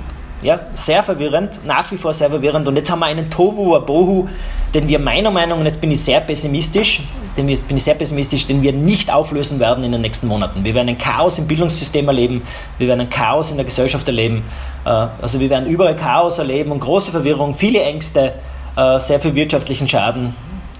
ja, 0.46 0.60
sehr 0.76 1.02
verwirrend, 1.02 1.60
nach 1.66 1.92
wie 1.92 1.98
vor 1.98 2.14
sehr 2.14 2.30
verwirrend. 2.30 2.68
Und 2.68 2.76
jetzt 2.76 2.92
haben 2.92 3.00
wir 3.00 3.08
einen 3.08 3.30
Tohu 3.30 3.72
Wabohu, 3.72 4.30
den 4.74 4.88
wir 4.88 5.00
meiner 5.00 5.32
Meinung 5.32 5.60
nach, 5.60 5.66
jetzt 5.66 5.82
bin 5.82 5.90
ich 5.92 6.02
sehr 6.02 6.22
pessimistisch, 6.22 7.02
den 7.36 7.48
wir, 7.48 7.58
bin 7.58 7.78
ich 7.78 7.84
sehr 7.84 7.96
pessimistisch, 7.96 8.46
den 8.46 8.62
wir 8.62 8.72
nicht 8.72 9.12
auflösen 9.12 9.60
werden 9.60 9.84
in 9.84 9.92
den 9.92 10.02
nächsten 10.02 10.28
Monaten. 10.28 10.64
Wir 10.64 10.76
werden 10.76 10.90
ein 10.90 10.98
Chaos 10.98 11.40
im 11.40 11.48
Bildungssystem 11.48 12.08
erleben, 12.08 12.44
wir 12.78 12.88
werden 12.88 13.02
ein 13.02 13.10
Chaos 13.10 13.50
in 13.50 13.58
der 13.58 13.66
Gesellschaft 13.66 14.08
erleben. 14.08 14.44
Äh, 14.86 14.90
also 15.22 15.40
wir 15.40 15.50
werden 15.50 15.68
überall 15.68 15.96
Chaos 15.96 16.38
erleben 16.38 16.72
und 16.72 16.80
große 16.80 17.12
Verwirrung, 17.12 17.56
viele 17.56 17.82
Ängste, 17.82 18.34
äh, 18.78 19.00
sehr 19.00 19.20
viel 19.20 19.34
wirtschaftlichen 19.34 19.88
Schaden. 19.88 20.36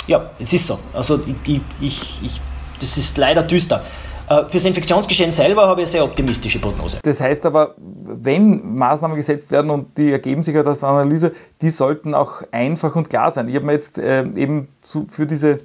Ja, 0.08 0.30
es 0.40 0.54
ist 0.54 0.68
so. 0.68 0.78
Also 0.94 1.20
ich, 1.46 1.62
ich, 1.82 2.00
ich, 2.22 2.42
das 2.80 2.98
ist 2.98 3.18
leider 3.18 3.42
düster. 3.42 3.82
Äh, 4.28 4.50
fürs 4.50 4.66
Infektionsgeschehen 4.66 5.32
selber 5.32 5.68
habe 5.68 5.82
ich 5.82 5.88
eine 5.88 5.92
sehr 5.92 6.04
optimistische 6.04 6.60
Prognose. 6.60 7.00
Das 7.04 7.22
heißt 7.22 7.46
aber, 7.46 7.76
wenn 7.78 8.76
Maßnahmen 8.76 9.16
gesetzt 9.16 9.52
werden 9.52 9.70
und 9.70 9.98
die 9.98 10.12
ergeben 10.12 10.42
sich 10.42 10.58
aus 10.58 10.80
der 10.80 10.90
Analyse, 10.90 11.32
die 11.62 11.70
sollten 11.70 12.16
auch 12.16 12.42
einfach 12.52 12.96
und 12.96 13.10
klar 13.10 13.30
sein. 13.30 13.48
Ich 13.50 13.56
habe 13.56 13.66
mir 13.66 13.74
jetzt 13.74 14.00
äh, 14.00 14.26
eben 14.36 14.70
für 15.10 15.26
diese 15.26 15.60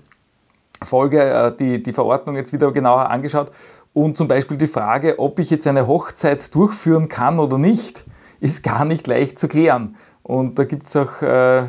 Folge 0.83 1.23
äh, 1.59 1.81
die, 1.81 1.93
Verordnung 1.93 2.37
jetzt 2.37 2.53
wieder 2.53 2.71
genauer 2.73 3.11
angeschaut 3.11 3.51
und 3.93 4.17
zum 4.17 4.29
Beispiel 4.29 4.57
die 4.57 4.67
Frage, 4.67 5.19
ob 5.19 5.39
ich 5.39 5.51
jetzt 5.51 5.67
eine 5.67 5.87
Hochzeit 5.87 6.55
durchführen 6.55 7.09
kann 7.09 7.39
oder 7.39 7.59
nicht, 7.59 8.05
ist 8.41 8.63
gar 8.63 8.85
nicht 8.85 9.07
leicht 9.07 9.39
zu 9.39 9.49
klären. 9.49 9.97
Und 10.23 10.59
da 10.59 10.65
gibt 10.65 10.87
es 10.87 10.97
auch, 10.97 11.23
äh, 11.23 11.63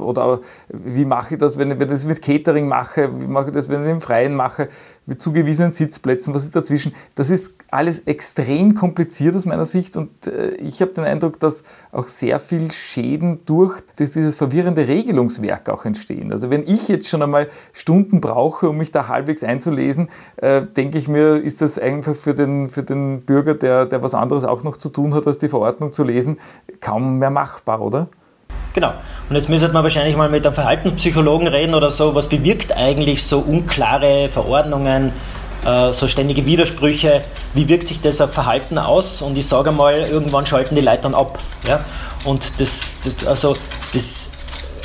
oder 0.00 0.40
wie 0.68 1.04
mache 1.04 1.34
ich 1.34 1.40
das, 1.40 1.58
wenn, 1.58 1.70
wenn 1.70 1.80
ich 1.80 1.86
das 1.86 2.04
mit 2.04 2.20
Catering 2.20 2.68
mache, 2.68 3.08
wie 3.18 3.26
mache 3.26 3.46
ich 3.46 3.52
das, 3.52 3.68
wenn 3.70 3.84
ich 3.84 3.90
im 3.90 4.00
Freien 4.00 4.34
mache, 4.34 4.68
mit 5.06 5.20
zugewiesenen 5.20 5.70
Sitzplätzen, 5.70 6.34
was 6.34 6.44
ist 6.44 6.56
dazwischen? 6.56 6.94
Das 7.14 7.30
ist 7.30 7.54
alles 7.70 8.00
extrem 8.00 8.74
kompliziert 8.74 9.36
aus 9.36 9.44
meiner 9.46 9.64
Sicht 9.64 9.96
und 9.96 10.26
äh, 10.26 10.54
ich 10.54 10.80
habe 10.80 10.92
den 10.92 11.04
Eindruck, 11.04 11.38
dass 11.40 11.64
auch 11.92 12.06
sehr 12.06 12.40
viel 12.40 12.70
Schäden 12.72 13.40
durch 13.44 13.80
dieses 13.98 14.36
verwirrende 14.36 14.88
Regelungswerk 14.88 15.68
auch 15.68 15.84
entstehen. 15.84 16.32
Also 16.32 16.50
wenn 16.50 16.62
ich 16.66 16.88
jetzt 16.88 17.08
schon 17.08 17.22
einmal 17.22 17.48
Stunden 17.72 18.20
brauche, 18.20 18.68
um 18.70 18.78
mich 18.78 18.90
da 18.90 19.08
halbwegs 19.08 19.44
einzulesen, 19.44 20.08
äh, 20.36 20.62
denke 20.62 20.98
ich 20.98 21.08
mir, 21.08 21.36
ist 21.36 21.60
das 21.60 21.78
einfach 21.78 22.14
für 22.14 22.34
den, 22.34 22.68
für 22.68 22.82
den 22.82 23.20
Bürger, 23.20 23.54
der, 23.54 23.86
der 23.86 24.02
was 24.02 24.14
anderes 24.14 24.44
auch 24.44 24.62
noch 24.62 24.76
zu 24.76 24.88
tun 24.88 25.14
hat, 25.14 25.26
als 25.26 25.38
die 25.38 25.48
Verordnung 25.48 25.92
zu 25.92 26.04
lesen, 26.04 26.38
kaum 26.80 27.18
mehr 27.18 27.30
machbar, 27.30 27.80
oder? 27.80 28.08
Genau. 28.74 28.92
Und 29.30 29.36
jetzt 29.36 29.48
müsste 29.48 29.68
man 29.68 29.84
wahrscheinlich 29.84 30.16
mal 30.16 30.28
mit 30.28 30.44
einem 30.44 30.54
Verhaltenspsychologen 30.54 31.46
reden 31.46 31.74
oder 31.74 31.90
so. 31.90 32.14
Was 32.14 32.28
bewirkt 32.28 32.76
eigentlich 32.76 33.22
so 33.22 33.38
unklare 33.38 34.28
Verordnungen, 34.28 35.12
äh, 35.64 35.92
so 35.92 36.08
ständige 36.08 36.44
Widersprüche? 36.44 37.22
Wie 37.54 37.68
wirkt 37.68 37.86
sich 37.86 38.00
das 38.00 38.20
auf 38.20 38.32
Verhalten 38.32 38.76
aus? 38.76 39.22
Und 39.22 39.38
ich 39.38 39.46
sage 39.46 39.70
mal, 39.70 39.94
irgendwann 39.94 40.44
schalten 40.44 40.74
die 40.74 40.80
Leute 40.80 41.02
dann 41.02 41.14
ab. 41.14 41.38
Ja? 41.66 41.84
Und 42.24 42.60
das, 42.60 42.94
das, 43.04 43.24
also, 43.24 43.56
das, 43.92 44.30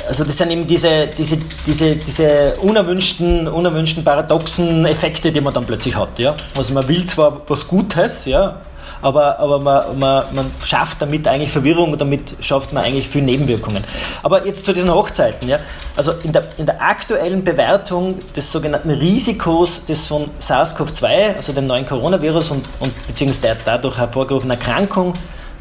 also 0.06 0.22
das 0.22 0.38
sind 0.38 0.52
eben 0.52 0.68
diese, 0.68 1.08
diese, 1.08 1.38
diese, 1.66 1.96
diese 1.96 2.54
unerwünschten, 2.62 3.48
unerwünschten 3.48 4.04
paradoxen 4.04 4.86
Effekte, 4.86 5.32
die 5.32 5.40
man 5.40 5.52
dann 5.52 5.66
plötzlich 5.66 5.96
hat. 5.96 6.16
Ja? 6.20 6.36
Also 6.56 6.74
man 6.74 6.86
will 6.86 7.04
zwar 7.06 7.42
was 7.48 7.66
Gutes, 7.66 8.24
ja, 8.26 8.60
aber, 9.02 9.38
aber 9.38 9.58
man, 9.58 9.98
man, 9.98 10.34
man 10.34 10.50
schafft 10.64 11.00
damit 11.02 11.26
eigentlich 11.26 11.50
Verwirrung 11.50 11.92
und 11.92 12.00
damit 12.00 12.34
schafft 12.40 12.72
man 12.72 12.84
eigentlich 12.84 13.08
viel 13.08 13.22
Nebenwirkungen. 13.22 13.84
Aber 14.22 14.46
jetzt 14.46 14.64
zu 14.64 14.72
diesen 14.72 14.92
Hochzeiten. 14.92 15.48
Ja? 15.48 15.58
Also 15.96 16.12
in 16.22 16.32
der, 16.32 16.48
in 16.58 16.66
der 16.66 16.82
aktuellen 16.82 17.42
Bewertung 17.44 18.18
des 18.34 18.50
sogenannten 18.50 18.90
Risikos 18.90 19.86
des 19.86 20.06
von 20.06 20.30
SARS-CoV-2, 20.38 21.36
also 21.36 21.52
dem 21.52 21.66
neuen 21.66 21.86
Coronavirus 21.86 22.52
und, 22.52 22.64
und 22.80 23.06
beziehungsweise 23.06 23.40
der 23.40 23.56
dadurch 23.64 23.98
hervorgerufenen 23.98 24.58
Erkrankung 24.58 25.14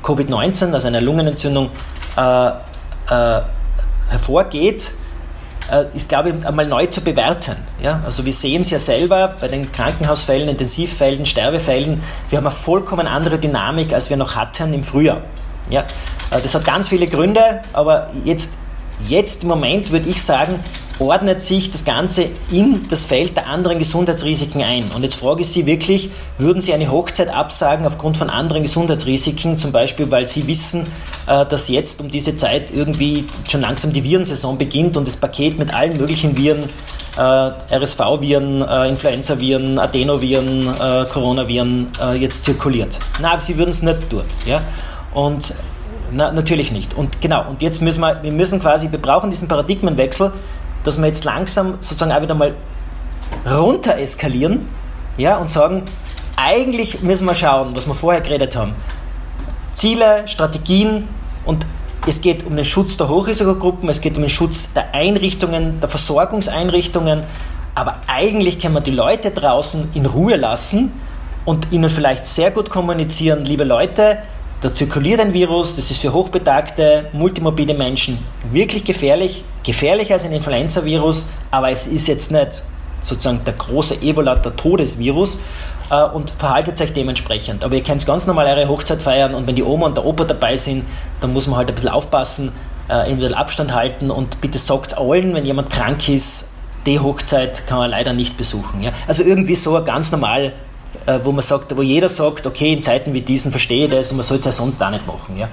Covid-19, 0.04 0.74
also 0.74 0.88
einer 0.88 1.02
Lungenentzündung, 1.02 1.70
äh, 2.18 2.48
äh, 2.50 3.42
hervorgeht, 4.10 4.92
ist, 5.94 6.10
glaube 6.10 6.30
ich, 6.30 6.46
einmal 6.46 6.68
neu 6.68 6.86
zu 6.88 7.02
bewerten. 7.02 7.56
Ja? 7.82 8.02
Also 8.06 8.26
wir 8.26 8.34
sehen 8.34 8.64
es 8.64 8.70
ja 8.70 8.80
selber 8.80 9.36
bei 9.40 9.48
den 9.48 9.72
Krankenhausfällen, 9.72 10.50
Intensivfällen, 10.50 11.26
Sterbefällen. 11.26 12.02
Wir 12.30 12.38
haben 12.38 12.48
eine 12.48 12.56
vollkommen 12.56 13.08
andere 13.08 13.40
Dynamik, 13.40 13.94
als 13.94 14.10
wir 14.10 14.18
noch 14.18 14.36
hatten 14.36 14.74
im 14.74 14.84
Frühjahr. 14.84 15.22
Ja? 15.70 15.82
Äh, 16.32 16.42
das 16.42 16.56
hat 16.56 16.66
ganz 16.66 16.90
viele 16.90 17.08
Gründe, 17.08 17.62
aber 17.74 18.10
jetzt, 18.24 18.54
jetzt 19.08 19.44
im 19.44 19.50
Moment 19.50 19.92
würde 19.92 20.10
ich 20.10 20.22
sagen, 20.22 20.60
ordnet 21.00 21.42
sich 21.42 21.72
das 21.72 21.86
Ganze 21.86 22.26
in 22.52 22.88
das 22.90 23.06
Feld 23.06 23.36
der 23.36 23.48
anderen 23.48 23.80
Gesundheitsrisiken 23.80 24.62
ein. 24.62 24.92
Und 24.92 25.04
jetzt 25.04 25.16
frage 25.16 25.42
ich 25.42 25.48
Sie 25.48 25.66
wirklich, 25.66 26.10
würden 26.38 26.62
Sie 26.62 26.74
eine 26.74 26.92
Hochzeit 26.92 27.30
absagen 27.30 27.86
aufgrund 27.86 28.18
von 28.18 28.30
anderen 28.30 28.64
Gesundheitsrisiken, 28.64 29.58
zum 29.58 29.72
Beispiel 29.72 30.12
weil 30.12 30.28
Sie 30.28 30.46
wissen, 30.48 30.86
äh, 31.26 31.46
dass 31.46 31.70
jetzt 31.70 32.02
um 32.02 32.12
diese 32.12 32.36
Zeit 32.36 32.72
irgendwie 32.72 33.26
schon 33.50 33.62
langsam 33.62 33.94
die 33.94 34.04
Virensaison 34.04 34.58
beginnt 34.58 34.98
und 34.98 35.08
das 35.08 35.16
Paket 35.16 35.58
mit 35.58 35.74
allen 35.74 35.98
möglichen 35.98 36.36
Viren, 36.38 36.70
äh, 37.18 37.22
RSV-Viren, 37.22 38.62
äh, 38.62 38.90
Influenza-Viren, 38.90 39.80
Adenoviren, 39.80 40.70
Coronaviren 41.12 41.88
jetzt 42.20 42.46
zirkuliert. 42.46 43.00
Na, 43.22 43.40
Sie 43.40 43.58
würden 43.58 43.70
es 43.70 43.82
nicht 43.82 44.10
tun. 44.10 44.24
Ja? 44.46 44.62
Und 45.14 45.54
na, 46.12 46.32
natürlich 46.32 46.72
nicht. 46.72 46.96
Und 46.96 47.22
genau, 47.22 47.48
und 47.50 47.62
jetzt 47.62 47.82
müssen 47.82 48.02
wir, 48.02 48.22
wir 48.22 48.34
müssen 48.34 48.60
quasi, 48.60 48.92
wir 48.92 49.00
brauchen 49.00 49.30
diesen 49.30 49.48
Paradigmenwechsel, 49.48 50.32
dass 50.90 50.98
wir 50.98 51.06
jetzt 51.06 51.24
langsam 51.24 51.76
sozusagen 51.82 52.12
auch 52.12 52.22
wieder 52.22 52.34
mal 52.34 52.56
runter 53.46 53.98
eskalieren 53.98 54.66
ja, 55.18 55.38
und 55.38 55.50
sagen, 55.50 55.84
eigentlich 56.36 57.02
müssen 57.04 57.26
wir 57.26 57.36
schauen, 57.36 57.76
was 57.76 57.86
wir 57.86 57.94
vorher 57.94 58.22
geredet 58.22 58.56
haben. 58.56 58.74
Ziele, 59.74 60.28
Strategien 60.28 61.08
und 61.46 61.68
es 62.08 62.22
geht 62.22 62.44
um 62.44 62.56
den 62.56 62.66
Schutz 62.66 62.98
der 62.98 63.08
Hochrisikogruppen, 63.08 63.88
es 63.88 64.02
geht 64.02 64.16
um 64.16 64.24
den 64.24 64.30
Schutz 64.30 64.74
der 64.74 64.96
Einrichtungen, 64.96 65.80
der 65.80 65.90
Versorgungseinrichtungen, 65.90 67.22
aber 67.76 68.02
eigentlich 68.08 68.58
kann 68.58 68.74
man 68.74 68.84
die 68.84 68.92
Leute 68.92 69.30
draußen 69.30 69.90
in 69.94 70.08
Ruhe 70.08 70.38
lassen 70.38 70.92
und 71.46 71.72
ihnen 71.72 71.92
vielleicht 71.92 72.26
sehr 72.26 72.50
gut 72.50 72.72
kommunizieren, 72.72 73.46
liebe 73.46 73.64
Leute, 73.64 74.18
da 74.62 74.74
zirkuliert 74.74 75.20
ein 75.20 75.34
Virus, 75.34 75.76
das 75.76 75.92
ist 75.92 76.02
für 76.02 76.14
hochbetagte, 76.14 77.10
multimorbide 77.14 77.76
Menschen 77.76 78.18
wirklich 78.52 78.84
gefährlich, 78.84 79.44
gefährlicher 79.70 80.16
als 80.16 80.26
ein 80.26 80.32
Influenza-Virus, 80.32 81.30
aber 81.52 81.70
es 81.70 81.86
ist 81.86 82.08
jetzt 82.08 82.32
nicht 82.32 82.64
sozusagen 83.02 83.42
der 83.46 83.54
große 83.54 84.02
Ebola, 84.02 84.36
der 84.36 84.56
Todesvirus 84.56 85.40
äh, 85.90 86.04
und 86.04 86.32
verhaltet 86.32 86.82
euch 86.82 86.92
dementsprechend. 86.94 87.64
Aber 87.64 87.76
ihr 87.76 87.84
könnt 87.84 88.06
ganz 88.06 88.26
normal 88.28 88.48
eure 88.48 88.68
Hochzeit 88.68 89.02
feiern 89.02 89.36
und 89.36 89.48
wenn 89.48 89.56
die 89.56 89.64
Oma 89.64 89.86
und 89.86 89.96
der 89.96 90.06
Opa 90.06 90.24
dabei 90.24 90.58
sind, 90.58 90.86
dann 91.22 91.34
muss 91.34 91.48
man 91.48 91.58
halt 91.58 91.70
ein 91.70 91.76
bisschen 91.76 91.90
aufpassen. 91.90 92.52
äh, 92.90 93.04
individuell 93.06 93.36
Abstand 93.36 93.74
halten 93.74 94.10
und 94.12 94.42
bitte 94.42 94.58
sagt 94.58 94.98
allen, 94.98 95.34
wenn 95.36 95.46
jemand 95.46 95.70
krank 95.70 96.10
ist, 96.10 96.52
die 96.86 97.00
Hochzeit 97.00 97.68
kann 97.68 97.78
man 97.78 97.92
leider 97.92 98.14
nicht 98.14 98.38
besuchen. 98.38 98.82
Ja? 98.82 98.92
Also 99.08 99.24
irgendwie 99.24 99.56
so 99.56 99.82
ganz 99.84 100.12
normal, 100.12 100.54
äh, 101.06 101.20
wo 101.24 101.32
man 101.32 101.44
sagt, 101.44 101.78
wo 101.78 101.84
jeder 101.84 102.10
sagt, 102.10 102.48
okay, 102.48 102.74
in 102.74 102.82
Zeiten 102.82 103.14
wie 103.14 103.22
diesen 103.22 103.52
verstehe 103.52 103.86
ich 103.86 103.92
das 103.92 104.12
und 104.12 104.18
man 104.18 104.26
soll 104.26 104.40
es 104.40 104.46
ja 104.46 104.52
sonst 104.52 104.82
auch 104.82 104.90
nicht 104.90 105.06
machen. 105.06 105.38
Ja? 105.38 105.50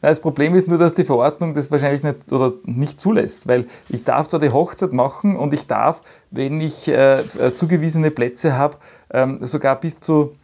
Das 0.00 0.20
Problem 0.20 0.54
ist 0.54 0.68
nur, 0.68 0.78
dass 0.78 0.94
die 0.94 1.04
Verordnung 1.04 1.54
das 1.54 1.70
wahrscheinlich 1.70 2.02
nicht 2.02 2.30
oder 2.32 2.52
nicht 2.64 3.00
zulässt, 3.00 3.48
weil 3.48 3.66
ich 3.88 4.04
darf 4.04 4.28
da 4.28 4.38
die 4.38 4.50
Hochzeit 4.50 4.92
machen 4.92 5.36
und 5.36 5.54
ich 5.54 5.66
darf, 5.66 6.02
wenn 6.30 6.60
ich 6.60 6.88
äh, 6.88 7.20
äh 7.20 7.54
zugewiesene 7.54 8.10
Plätze 8.10 8.56
habe, 8.56 8.76
ähm, 9.12 9.38
sogar 9.44 9.76
bis 9.76 10.00
zu 10.00 10.36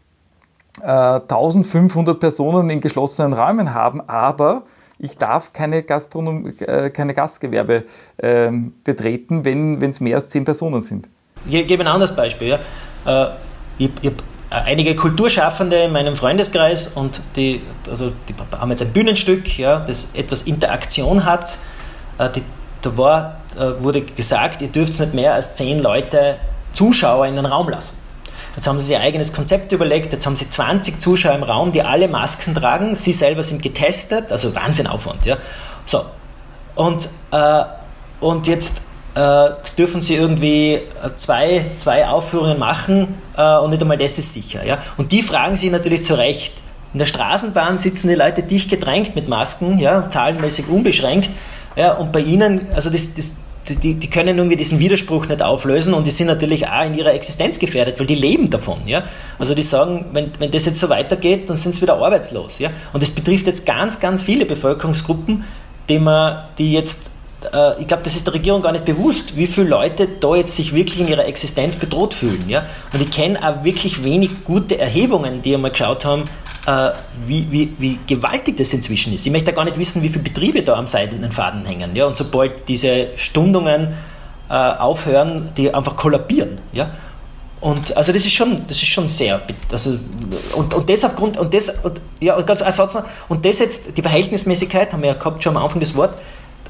äh, 0.81 0.87
1500 0.87 2.19
Personen 2.19 2.71
in 2.71 2.81
geschlossenen 2.81 3.33
Räumen 3.33 3.75
haben, 3.75 4.01
aber 4.09 4.65
ich 4.99 5.19
darf 5.19 5.53
keine, 5.53 5.83
Gastronom 5.83 6.53
äh, 6.61 6.91
keine 6.91 7.13
Gastgewerbe 7.13 7.85
äh, 8.19 8.51
betreten, 8.85 9.45
wenn 9.45 9.83
es 9.83 10.01
mehr 10.01 10.17
als 10.17 10.29
zehn 10.29 10.45
Personen 10.45 10.81
sind. 10.81 11.09
Ich 11.45 11.67
gebe 11.67 11.83
ein 11.83 11.89
anderes 11.89 12.15
Beispiel. 12.15 12.59
Ja. 13.05 13.31
Äh, 13.31 13.35
ich, 13.79 13.91
ich 14.01 14.13
einige 14.53 14.95
Kulturschaffende 14.95 15.85
in 15.85 15.93
meinem 15.93 16.17
Freundeskreis 16.17 16.89
und 16.89 17.21
die, 17.37 17.63
also 17.89 18.13
die 18.29 18.35
haben 18.59 18.71
jetzt 18.71 18.83
ein 18.83 18.93
Bühnenstück, 18.93 19.59
ja, 19.59 19.81
das 19.81 20.09
etwas 20.15 20.43
Interaktion 20.43 21.25
hat. 21.25 21.59
Äh, 22.19 22.31
die, 22.31 22.43
da 22.83 22.97
war, 22.97 23.39
äh, 23.57 23.83
wurde 23.83 24.03
gesagt, 24.03 24.61
ihr 24.61 24.69
dürft 24.69 24.99
nicht 24.99 25.15
mehr 25.15 25.35
als 25.35 25.55
zehn 25.55 25.79
Leute 25.79 26.37
Zuschauer 26.73 27.27
in 27.27 27.37
den 27.37 27.47
Raum 27.47 27.69
lassen. 27.69 27.99
Jetzt 28.57 28.67
haben 28.67 28.79
sie 28.81 28.93
ihr 28.93 29.01
eigenes 29.01 29.33
Konzept 29.33 29.73
überlegt, 29.73 30.13
jetzt 30.13 30.27
haben 30.27 30.37
sie 30.37 30.49
20 30.49 31.01
Zuschauer 31.01 31.35
im 31.35 31.43
Raum, 31.43 31.73
die 31.73 31.83
alle 31.83 32.09
Masken 32.09 32.55
tragen, 32.55 32.97
sie 32.97 33.15
selber 33.15 33.43
sind 33.43 33.63
getestet, 33.63 34.31
also 34.31 34.55
Wahnsinnaufwand, 34.55 35.25
ja. 35.25 35.39
So. 35.87 36.05
Und, 36.75 37.09
äh, 37.31 37.63
und 38.21 38.47
jetzt 38.47 38.83
äh, 39.15 39.51
dürfen 39.77 40.03
sie 40.03 40.15
irgendwie 40.17 40.75
äh, 40.75 40.81
zwei, 41.17 41.65
zwei 41.77 42.07
Aufführungen 42.09 42.59
machen 42.59 43.15
äh, 43.37 43.59
und 43.59 43.71
nicht 43.71 43.83
einmal 43.83 43.99
das 43.99 44.19
ist 44.19 44.33
sicher, 44.33 44.65
ja. 44.65 44.79
Und 44.97 45.13
die 45.13 45.23
fragen 45.23 45.57
sich 45.57 45.71
natürlich 45.71 46.05
zu 46.05 46.15
Recht, 46.15 46.55
in 46.93 46.99
der 46.99 47.07
Straßenbahn 47.07 47.79
sitzen 47.79 48.09
die 48.09 48.15
Leute 48.15 48.43
dicht 48.43 48.69
gedrängt 48.71 49.15
mit 49.15 49.29
Masken, 49.29 49.79
ja, 49.79 50.09
zahlenmäßig 50.09 50.69
unbeschränkt. 50.69 51.31
Ja, 51.75 51.93
und 51.95 52.13
bei 52.13 52.21
ihnen, 52.21 52.67
also 52.75 52.91
das, 52.91 53.15
das, 53.15 53.37
die, 53.69 53.95
die 53.95 54.11
können 54.11 54.37
irgendwie 54.37 54.57
diesen 54.57 54.79
Widerspruch 54.79 55.27
nicht 55.27 55.41
auflösen 55.41 55.95
und 55.95 56.07
die 56.07 56.11
sind 56.11 56.27
natürlich 56.27 56.67
auch 56.67 56.85
in 56.85 56.95
ihrer 56.95 57.15
Existenz 57.15 57.59
gefährdet, 57.59 57.99
weil 57.99 58.07
die 58.07 58.15
leben 58.15 58.51
davon. 58.51 58.81
Ja? 58.87 59.05
Also 59.39 59.55
die 59.55 59.63
sagen, 59.63 60.07
wenn, 60.13 60.33
wenn 60.39 60.51
das 60.51 60.67
jetzt 60.67 60.81
so 60.81 60.89
weitergeht, 60.89 61.49
dann 61.49 61.57
sind 61.57 61.75
sie 61.75 61.83
wieder 61.83 61.97
arbeitslos. 61.97 62.59
Ja? 62.59 62.71
Und 62.93 63.03
das 63.03 63.11
betrifft 63.11 63.47
jetzt 63.47 63.65
ganz, 63.65 64.01
ganz 64.01 64.23
viele 64.23 64.45
Bevölkerungsgruppen, 64.47 65.45
die, 65.89 65.99
man, 65.99 66.45
die 66.59 66.73
jetzt, 66.73 67.11
äh, 67.53 67.81
ich 67.81 67.87
glaube, 67.87 68.03
das 68.03 68.17
ist 68.17 68.27
der 68.27 68.35
Regierung 68.35 68.63
gar 68.63 68.73
nicht 68.73 68.85
bewusst, 68.85 69.37
wie 69.37 69.47
viele 69.47 69.69
Leute 69.69 70.09
da 70.21 70.35
jetzt 70.35 70.57
sich 70.57 70.75
wirklich 70.75 71.01
in 71.01 71.09
ihrer 71.09 71.27
Existenz 71.27 71.77
bedroht 71.77 72.15
fühlen. 72.15 72.49
Ja? 72.49 72.67
Und 72.93 73.03
ich 73.03 73.11
kenne 73.11 73.39
auch 73.43 73.65
wirklich 73.65 74.05
wenig 74.05 74.45
gute 74.45 74.79
Erhebungen, 74.79 75.43
die 75.43 75.55
einmal 75.55 75.71
geschaut 75.71 76.05
haben, 76.05 76.25
äh, 76.67 76.91
wie, 77.27 77.47
wie, 77.51 77.73
wie 77.79 77.99
gewaltig 78.07 78.57
das 78.57 78.73
inzwischen 78.73 79.15
ist. 79.15 79.27
Ich 79.27 79.33
möchte 79.33 79.53
gar 79.53 79.65
nicht 79.65 79.79
wissen, 79.79 80.03
wie 80.03 80.09
viele 80.09 80.25
Betriebe 80.25 80.63
da 80.63 80.75
am 80.75 80.87
seidenen 80.87 81.33
Faden 81.33 81.65
hängen. 81.65 81.95
Ja? 81.97 82.07
Und 82.07 82.17
sobald 82.17 82.69
diese 82.69 83.09
Stundungen 83.17 83.95
äh, 84.49 84.55
aufhören, 84.55 85.51
die 85.57 85.73
einfach 85.73 85.97
kollabieren. 85.97 86.61
Ja? 86.73 86.91
Und 87.63 87.97
also 87.97 88.13
das 88.13 88.23
ist 88.23 88.33
schon, 88.33 88.67
das 88.67 88.79
ist 88.79 88.89
schon 88.89 89.07
sehr, 89.07 89.41
also 89.71 89.97
und, 90.57 90.75
und 90.75 90.91
das 90.91 91.05
aufgrund 91.05 91.37
und 91.37 91.55
das 91.55 91.69
und, 91.85 92.01
ja 92.19 92.41
ganz 92.43 92.61
ein 92.61 92.73
Satz 92.73 92.95
noch, 92.95 93.05
und 93.29 93.45
das 93.45 93.61
jetzt 93.61 93.97
die 93.97 94.03
Verhältnismäßigkeit 94.03 94.93
haben 94.93 95.03
wir 95.03 95.11
ja 95.11 95.15
gehabt 95.15 95.45
schon 95.45 95.57
am 95.57 95.63
Anfang 95.63 95.79
des 95.79 95.95
Wort 95.95 96.19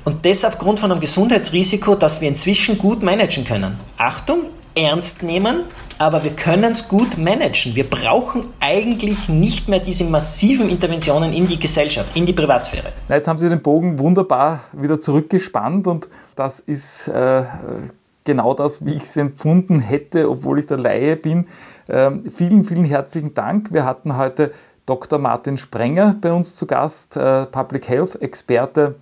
und 0.05 0.25
das 0.27 0.45
aufgrund 0.45 0.81
von 0.81 0.91
einem 0.91 1.01
Gesundheitsrisiko, 1.01 1.95
das 1.95 2.21
wir 2.21 2.29
inzwischen 2.29 2.79
gut 2.79 3.03
managen 3.03 3.45
können. 3.45 3.77
Achtung, 3.97 4.47
ernst 4.75 5.23
nehmen, 5.23 5.65
aber 5.99 6.25
wir 6.25 6.33
können 6.33 6.73
es 6.73 6.89
gut 6.89 7.19
managen. 7.19 7.75
Wir 7.75 7.89
brauchen 7.89 8.49
eigentlich 8.59 9.29
nicht 9.29 9.69
mehr 9.69 9.81
diese 9.81 10.05
massiven 10.05 10.69
Interventionen 10.69 11.33
in 11.33 11.47
die 11.47 11.59
Gesellschaft, 11.59 12.17
in 12.17 12.27
die 12.27 12.33
Privatsphäre. 12.33 12.93
Na, 13.09 13.17
jetzt 13.17 13.29
haben 13.29 13.39
Sie 13.39 13.49
den 13.49 13.63
Bogen 13.63 13.99
wunderbar 13.99 14.61
wieder 14.73 15.01
zurückgespannt 15.01 15.87
und 15.87 16.09
das 16.37 16.61
ist 16.61 17.09
äh, 17.09 17.45
genau 18.25 18.55
das, 18.55 18.85
wie 18.85 18.95
ich 18.95 19.03
es 19.03 19.17
empfunden 19.17 19.81
hätte, 19.81 20.31
obwohl 20.31 20.59
ich 20.59 20.67
der 20.67 20.79
Laie 20.79 21.17
bin. 21.17 21.47
Ähm, 21.89 22.31
vielen, 22.31 22.65
vielen 22.65 22.85
herzlichen 22.85 23.35
Dank. 23.35 23.73
Wir 23.73 23.85
hatten 23.85 24.17
heute 24.17 24.53
Dr. 24.87 25.19
Martin 25.19 25.59
Sprenger 25.59 26.17
bei 26.21 26.33
uns 26.33 26.57
zu 26.57 26.67
Gast, 26.67 27.17
äh, 27.17 27.47
Public 27.47 27.89
Health 27.89 28.21
Experte 28.21 28.97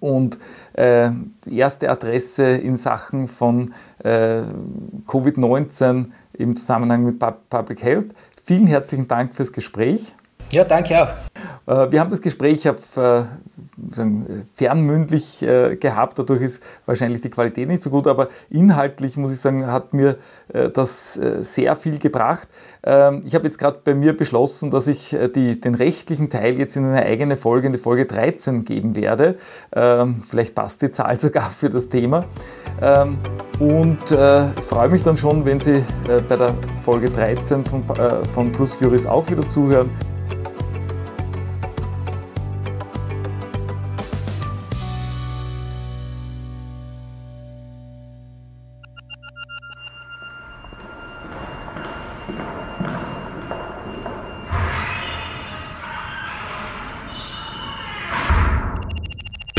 und 0.00 0.38
äh, 0.74 1.10
erste 1.50 1.90
Adresse 1.90 2.44
in 2.44 2.76
Sachen 2.76 3.26
von 3.26 3.72
äh, 4.02 4.42
Covid-19 5.06 6.06
im 6.34 6.56
Zusammenhang 6.56 7.04
mit 7.04 7.18
Public 7.18 7.82
Health. 7.82 8.14
Vielen 8.42 8.66
herzlichen 8.66 9.08
Dank 9.08 9.34
fürs 9.34 9.52
Gespräch. 9.52 10.14
Ja, 10.50 10.64
danke 10.64 11.02
auch. 11.02 11.08
Äh, 11.68 11.92
wir 11.92 12.00
haben 12.00 12.10
das 12.10 12.22
Gespräch 12.22 12.68
auf 12.68 12.96
äh, 12.96 13.24
sagen, 13.90 14.44
fernmündlich 14.54 15.42
äh, 15.42 15.76
gehabt, 15.76 16.18
dadurch 16.18 16.40
ist 16.40 16.62
wahrscheinlich 16.86 17.20
die 17.20 17.28
Qualität 17.28 17.68
nicht 17.68 17.82
so 17.82 17.90
gut, 17.90 18.06
aber 18.06 18.28
inhaltlich 18.48 19.16
muss 19.16 19.32
ich 19.32 19.40
sagen, 19.40 19.66
hat 19.66 19.92
mir 19.92 20.16
das 20.72 21.20
sehr 21.40 21.76
viel 21.76 21.98
gebracht. 21.98 22.48
Ähm, 22.82 23.20
ich 23.24 23.34
habe 23.34 23.44
jetzt 23.44 23.58
gerade 23.58 23.80
bei 23.84 23.94
mir 23.94 24.16
beschlossen, 24.16 24.70
dass 24.70 24.86
ich 24.86 25.14
die, 25.34 25.60
den 25.60 25.74
rechtlichen 25.74 26.30
Teil 26.30 26.58
jetzt 26.58 26.76
in 26.76 26.84
eine 26.84 27.02
eigene 27.02 27.36
Folge, 27.36 27.66
in 27.66 27.72
die 27.72 27.78
Folge 27.78 28.06
13 28.06 28.64
geben 28.64 28.96
werde. 28.96 29.36
Ähm, 29.74 30.22
vielleicht 30.26 30.54
passt 30.54 30.80
die 30.80 30.90
Zahl 30.90 31.18
sogar 31.18 31.50
für 31.50 31.68
das 31.68 31.88
Thema. 31.88 32.24
Ähm, 32.80 33.18
und 33.58 34.08
freue 34.08 34.88
mich 34.88 35.02
dann 35.02 35.16
schon, 35.16 35.44
wenn 35.44 35.58
Sie 35.58 35.84
bei 36.28 36.36
der 36.36 36.54
Folge 36.84 37.10
13 37.10 37.64
von, 37.64 37.84
von 38.32 38.52
Plus 38.52 38.78
Juris 38.80 39.04
auch 39.04 39.28
wieder 39.28 39.46
zuhören. 39.46 39.90